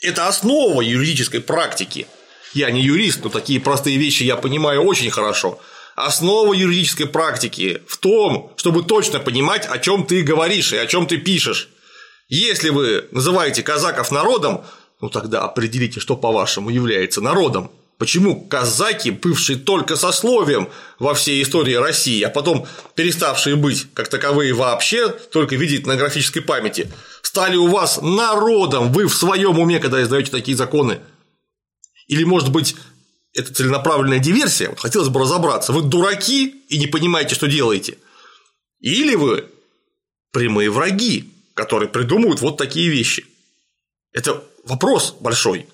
Это 0.00 0.28
основа 0.28 0.80
юридической 0.80 1.42
практики. 1.42 2.06
Я 2.54 2.70
не 2.70 2.82
юрист, 2.82 3.24
но 3.24 3.30
такие 3.30 3.60
простые 3.60 3.96
вещи 3.96 4.24
я 4.24 4.36
понимаю 4.36 4.82
очень 4.82 5.10
хорошо. 5.10 5.58
Основа 5.94 6.52
юридической 6.54 7.06
практики 7.06 7.82
в 7.86 7.96
том, 7.98 8.52
чтобы 8.56 8.82
точно 8.82 9.20
понимать, 9.20 9.66
о 9.66 9.78
чем 9.78 10.04
ты 10.04 10.22
говоришь 10.22 10.72
и 10.72 10.76
о 10.76 10.86
чем 10.86 11.06
ты 11.06 11.18
пишешь. 11.18 11.68
Если 12.28 12.70
вы 12.70 13.06
называете 13.10 13.62
казаков 13.62 14.10
народом, 14.10 14.64
ну 15.00 15.08
тогда 15.08 15.42
определите, 15.42 16.00
что 16.00 16.16
по-вашему 16.16 16.70
является 16.70 17.20
народом. 17.20 17.70
Почему 17.98 18.40
казаки, 18.40 19.10
бывшие 19.10 19.58
только 19.58 19.96
сословием 19.96 20.68
во 20.98 21.14
всей 21.14 21.42
истории 21.42 21.74
России, 21.74 22.22
а 22.22 22.30
потом 22.30 22.66
переставшие 22.96 23.54
быть 23.54 23.86
как 23.94 24.08
таковые 24.08 24.54
вообще, 24.54 25.08
только 25.08 25.56
видеть 25.56 25.86
на 25.86 25.96
графической 25.96 26.42
памяти, 26.42 26.90
стали 27.20 27.56
у 27.56 27.68
вас 27.68 28.00
народом, 28.02 28.92
вы 28.92 29.06
в 29.06 29.14
своем 29.14 29.58
уме, 29.58 29.78
когда 29.78 30.02
издаете 30.02 30.30
такие 30.32 30.56
законы? 30.56 31.00
Или, 32.06 32.24
может 32.24 32.50
быть, 32.50 32.76
это 33.34 33.52
целенаправленная 33.52 34.18
диверсия? 34.18 34.70
Вот 34.70 34.80
хотелось 34.80 35.08
бы 35.08 35.20
разобраться. 35.20 35.72
Вы 35.72 35.82
дураки 35.82 36.48
и 36.68 36.78
не 36.78 36.86
понимаете, 36.86 37.34
что 37.34 37.46
делаете? 37.46 37.98
Или 38.80 39.14
вы 39.14 39.48
прямые 40.32 40.70
враги, 40.70 41.30
которые 41.54 41.88
придумывают 41.88 42.40
вот 42.40 42.56
такие 42.56 42.88
вещи? 42.88 43.26
Это 44.12 44.44
вопрос 44.64 45.16
большой. 45.20 45.66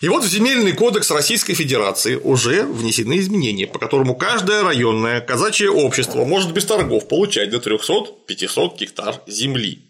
И 0.00 0.08
вот 0.08 0.24
в 0.24 0.28
Земельный 0.28 0.72
кодекс 0.72 1.10
Российской 1.10 1.54
Федерации 1.54 2.16
уже 2.16 2.64
внесены 2.64 3.18
изменения, 3.18 3.66
по 3.66 3.78
которому 3.78 4.14
каждое 4.14 4.62
районное 4.62 5.20
казачье 5.20 5.70
общество 5.70 6.24
может 6.24 6.52
без 6.52 6.66
торгов 6.66 7.08
получать 7.08 7.50
до 7.50 7.58
300-500 7.58 8.78
гектар 8.78 9.22
земли. 9.26 9.85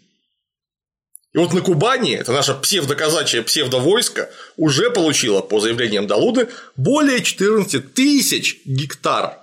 И 1.37 1.39
вот 1.39 1.53
на 1.53 1.61
Кубани, 1.61 2.15
это 2.15 2.31
наше 2.31 2.55
псевдоказачье 2.55 3.43
псевдовойско, 3.43 4.27
уже 4.55 4.89
получило, 4.89 5.41
по 5.41 5.59
заявлениям 5.59 6.07
Далуды, 6.07 6.49
более 6.75 7.21
14 7.21 7.93
тысяч 7.93 8.59
гектар. 8.65 9.37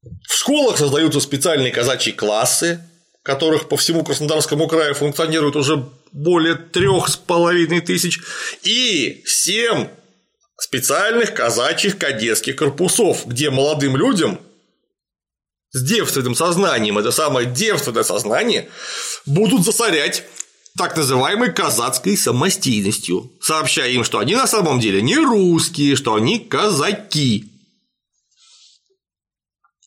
В 0.00 0.32
школах 0.32 0.78
создаются 0.78 1.18
специальные 1.18 1.72
казачьи 1.72 2.12
классы, 2.12 2.88
которых 3.24 3.68
по 3.68 3.76
всему 3.76 4.04
Краснодарскому 4.04 4.68
краю 4.68 4.94
функционирует 4.94 5.56
уже 5.56 5.88
более 6.12 6.54
трех 6.54 7.08
с 7.08 7.16
половиной 7.16 7.80
тысяч, 7.80 8.20
и 8.62 9.24
семь 9.26 9.88
специальных 10.56 11.34
казачьих 11.34 11.98
кадетских 11.98 12.54
корпусов, 12.54 13.26
где 13.26 13.50
молодым 13.50 13.96
людям 13.96 14.38
с 15.72 15.82
девственным 15.82 16.34
сознанием, 16.34 16.98
это 16.98 17.10
самое 17.10 17.46
девственное 17.46 18.02
сознание, 18.02 18.70
будут 19.26 19.64
засорять 19.64 20.24
так 20.76 20.96
называемой 20.96 21.52
казацкой 21.52 22.16
самостийностью, 22.16 23.32
сообщая 23.40 23.90
им, 23.90 24.04
что 24.04 24.18
они 24.18 24.34
на 24.34 24.46
самом 24.46 24.80
деле 24.80 25.02
не 25.02 25.16
русские, 25.16 25.96
что 25.96 26.14
они 26.14 26.38
казаки. 26.38 27.48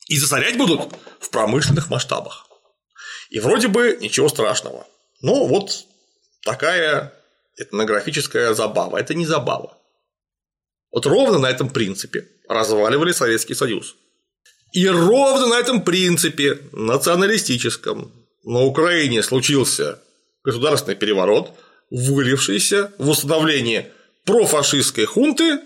И 0.08 0.18
засорять 0.18 0.58
будут 0.58 0.94
в 1.20 1.30
промышленных 1.30 1.90
масштабах. 1.90 2.48
И 3.30 3.40
вроде 3.40 3.68
бы 3.68 3.98
ничего 4.02 4.30
страшного. 4.30 4.88
Но 5.22 5.48
вот 5.48 5.86
такая 6.44 7.14
этнографическая 7.58 8.54
забава. 8.54 8.98
Это 8.98 9.16
не 9.16 9.26
забава. 9.26 9.78
Вот 10.92 11.06
ровно 11.08 11.40
на 11.40 11.48
этом 11.48 11.70
принципе 11.70 12.28
разваливали 12.48 13.12
Советский 13.12 13.56
Союз. 13.56 13.96
И 14.76 14.88
ровно 14.90 15.48
на 15.48 15.58
этом 15.58 15.82
принципе 15.82 16.60
националистическом 16.74 18.12
на 18.44 18.62
Украине 18.64 19.24
случился 19.24 20.02
государственный 20.44 20.98
переворот, 20.98 21.54
вылившийся 21.90 22.92
в 22.98 23.08
установление 23.08 23.94
профашистской 24.26 25.06
хунты 25.06 25.62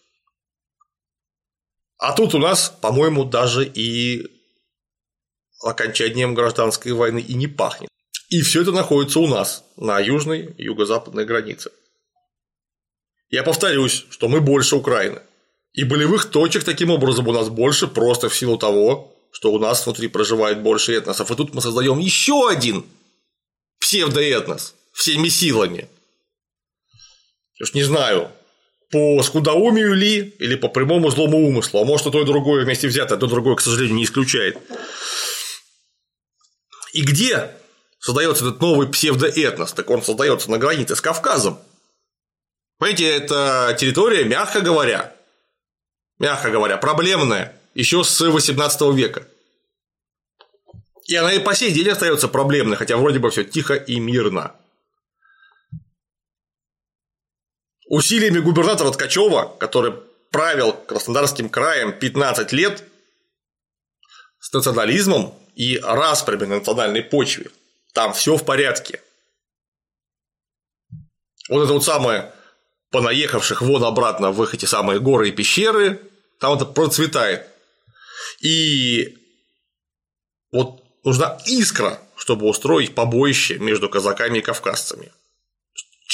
А 2.04 2.12
тут 2.12 2.36
у 2.36 2.38
нас, 2.38 2.70
по-моему, 2.82 3.24
даже 3.24 3.66
и 3.66 4.28
окончанием 5.62 6.34
гражданской 6.34 6.91
войны 6.91 7.20
и 7.20 7.34
не 7.34 7.47
пахнет. 7.47 7.89
И 8.28 8.41
все 8.41 8.64
это 8.64 8.74
находится 8.74 9.22
у 9.22 9.28
нас 9.28 9.64
на 9.78 10.01
южной 10.01 10.54
и 10.58 10.64
юго-западной 10.64 11.24
границе. 11.24 11.72
Я 13.30 13.43
повторюсь, 13.43 14.06
что 14.10 14.28
мы 14.28 14.41
больше 14.41 14.76
Украины. 14.76 15.22
И 15.72 15.86
болевых 15.86 16.30
точек 16.30 16.66
таким 16.66 16.89
образом 16.89 17.26
у 17.30 17.32
нас 17.32 17.47
больше 17.47 17.88
просто 17.88 18.28
в 18.28 18.36
силу 18.36 18.58
того, 18.58 19.16
что 19.32 19.54
у 19.54 19.58
нас 19.58 19.86
внутри 19.86 20.10
проживает 20.10 20.62
больше 20.62 20.93
этносов. 20.93 21.32
И 21.32 21.36
тут 21.36 21.54
мы 21.54 21.62
создаем 21.62 21.99
еще 21.99 22.49
один 22.49 22.86
псевдоэтнос 23.80 24.76
всеми 24.91 25.30
силами. 25.30 25.88
Уж 27.62 27.74
не 27.74 27.84
знаю, 27.84 28.30
по 28.94 29.24
скудоумию 29.24 29.96
ли 29.96 30.36
или 30.38 30.56
по 30.56 30.70
прямому 30.70 31.10
злому 31.10 31.48
умыслу, 31.48 31.82
а 31.82 31.84
может 31.84 32.06
и 32.06 32.12
то 32.12 32.22
и 32.22 32.26
другое 32.26 32.64
вместе 32.64 32.88
взятое, 32.88 33.18
то 33.18 33.26
другое, 33.26 33.56
к 33.56 33.62
сожалению, 33.62 33.96
не 33.96 34.04
исключает. 34.04 34.56
И 36.94 37.02
где 37.02 37.50
создается 37.98 38.46
этот 38.46 38.62
новый 38.62 38.88
псевдоэтнос? 38.88 39.74
Так 39.74 39.89
он 39.89 40.04
создается 40.04 40.52
на 40.52 40.60
границе 40.60 40.96
с 40.96 41.02
Кавказом. 41.02 41.60
Понимаете, 42.78 43.08
это 43.08 43.76
территория, 43.80 44.26
мягко 44.26 44.62
говоря, 44.62 45.16
мягко 46.20 46.52
говоря, 46.52 46.78
проблемная 46.78 47.60
еще 47.74 48.04
с 48.04 48.20
18 48.22 48.82
века. 48.94 49.28
И 51.08 51.16
она 51.16 51.34
и 51.34 51.39
по 51.39 51.56
сей 51.56 51.72
день 51.72 51.89
остается 51.89 52.28
проблемной, 52.28 52.78
хотя 52.78 52.98
вроде 52.98 53.18
бы 53.18 53.32
все 53.32 53.44
тихо 53.44 53.74
и 53.74 54.00
мирно. 54.00 54.56
Усилиями 57.94 58.39
губернатора 58.39 58.89
Ткачева, 58.89 59.56
который 59.60 59.94
правил 60.32 60.74
Краснодарским 60.74 61.48
краем 61.48 61.94
15 61.94 62.52
лет, 62.52 62.84
с 64.39 64.52
национализмом 64.52 65.38
и 65.54 65.78
распрями 65.78 66.46
на 66.46 66.56
национальной 66.56 67.04
почве, 67.04 67.52
там 67.94 68.14
все 68.14 68.36
в 68.36 68.44
порядке. 68.46 69.00
Вот 71.50 71.66
это 71.66 71.74
вот 71.74 71.86
самое 71.86 72.34
понаехавших 72.89 73.62
вон 73.62 73.84
обратно 73.84 74.32
в 74.32 74.44
их 74.44 74.56
эти 74.56 74.66
самые 74.66 75.00
горы 75.00 75.30
и 75.30 75.32
пещеры, 75.32 76.02
там 76.39 76.56
это 76.56 76.66
процветает. 76.66 77.48
И 78.41 79.20
вот 80.52 80.84
нужна 81.04 81.38
искра, 81.46 82.02
чтобы 82.16 82.48
устроить 82.48 82.96
побоище 82.96 83.60
между 83.60 83.88
казаками 83.88 84.39
и 84.39 84.41
кавказцами. 84.41 85.12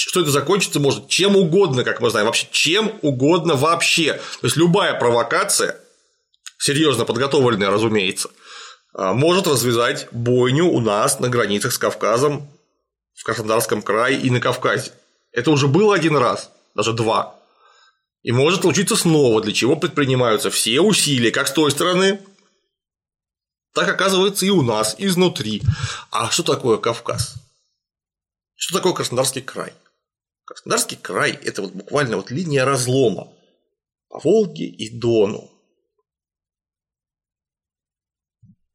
Что 0.07 0.21
это 0.21 0.31
закончится 0.31 0.79
может 0.79 1.09
чем 1.09 1.35
угодно, 1.35 1.83
как 1.83 1.99
мы 1.99 2.09
знаем, 2.09 2.27
вообще 2.27 2.47
чем 2.51 2.97
угодно 3.01 3.55
вообще. 3.55 4.13
То 4.13 4.47
есть 4.47 4.55
любая 4.55 4.93
провокация, 4.93 5.77
серьезно 6.57 7.03
подготовленная, 7.03 7.69
разумеется, 7.69 8.29
а, 8.93 9.13
может 9.13 9.45
развязать 9.45 10.07
бойню 10.11 10.67
у 10.67 10.79
нас 10.79 11.19
на 11.19 11.27
границах 11.27 11.73
с 11.73 11.77
Кавказом, 11.77 12.49
в 13.13 13.25
Краснодарском 13.25 13.81
крае 13.81 14.17
и 14.17 14.29
на 14.29 14.39
Кавказе. 14.39 14.93
Это 15.33 15.51
уже 15.51 15.67
было 15.67 15.95
один 15.95 16.15
раз, 16.15 16.49
даже 16.75 16.93
два. 16.93 17.35
И 18.21 18.31
может 18.31 18.61
случиться 18.61 18.95
снова, 18.95 19.41
для 19.41 19.51
чего 19.51 19.75
предпринимаются 19.75 20.49
все 20.49 20.79
усилия, 20.79 21.31
как 21.31 21.49
с 21.49 21.51
той 21.51 21.71
стороны, 21.71 22.21
так 23.73 23.89
оказывается 23.89 24.45
и 24.45 24.49
у 24.49 24.61
нас, 24.61 24.95
изнутри. 24.97 25.61
А 26.09 26.31
что 26.31 26.43
такое 26.43 26.77
Кавказ? 26.77 27.35
Что 28.55 28.77
такое 28.77 28.93
Краснодарский 28.93 29.41
край? 29.41 29.73
Краснодарский 30.49 30.97
край– 30.97 31.33
это 31.43 31.61
вот 31.61 31.73
буквально 31.73 32.17
вот 32.17 32.31
линия 32.31 32.65
разлома 32.65 33.31
по 34.07 34.19
Волге 34.19 34.65
и 34.65 34.89
Дону. 34.89 35.47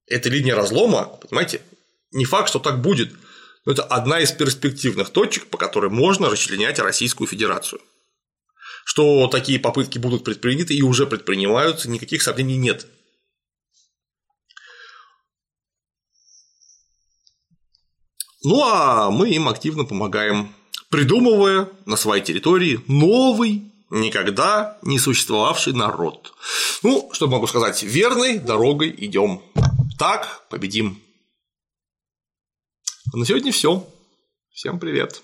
Эта 0.06 0.28
линия 0.28 0.54
разлома, 0.54 1.06
понимаете, 1.20 1.62
не 2.12 2.26
факт, 2.26 2.48
что 2.48 2.60
так 2.60 2.80
будет, 2.80 3.12
но 3.64 3.72
это 3.72 3.82
одна 3.82 4.20
из 4.20 4.30
перспективных 4.30 5.10
точек, 5.10 5.48
по 5.48 5.58
которой 5.58 5.90
можно 5.90 6.30
расчленять 6.30 6.78
Российскую 6.78 7.26
Федерацию. 7.26 7.80
Что 8.84 9.26
такие 9.26 9.58
попытки 9.58 9.98
будут 9.98 10.22
предприняты 10.22 10.74
и 10.74 10.82
уже 10.82 11.08
предпринимаются, 11.08 11.90
никаких 11.90 12.22
сомнений 12.22 12.56
нет. 12.56 12.86
Ну 18.44 18.62
а 18.62 19.10
мы 19.10 19.30
им 19.30 19.48
активно 19.48 19.84
помогаем, 19.84 20.54
придумывая 20.94 21.68
на 21.86 21.96
своей 21.96 22.22
территории 22.22 22.80
новый, 22.86 23.64
никогда 23.90 24.78
не 24.82 25.00
существовавший 25.00 25.72
народ. 25.72 26.32
Ну, 26.84 27.10
что 27.12 27.26
могу 27.26 27.48
сказать, 27.48 27.82
верной 27.82 28.38
дорогой 28.38 28.94
идем. 28.96 29.42
Так 29.98 30.44
победим. 30.50 31.02
А 33.12 33.16
на 33.16 33.26
сегодня 33.26 33.50
все. 33.50 33.84
Всем 34.52 34.78
привет. 34.78 35.20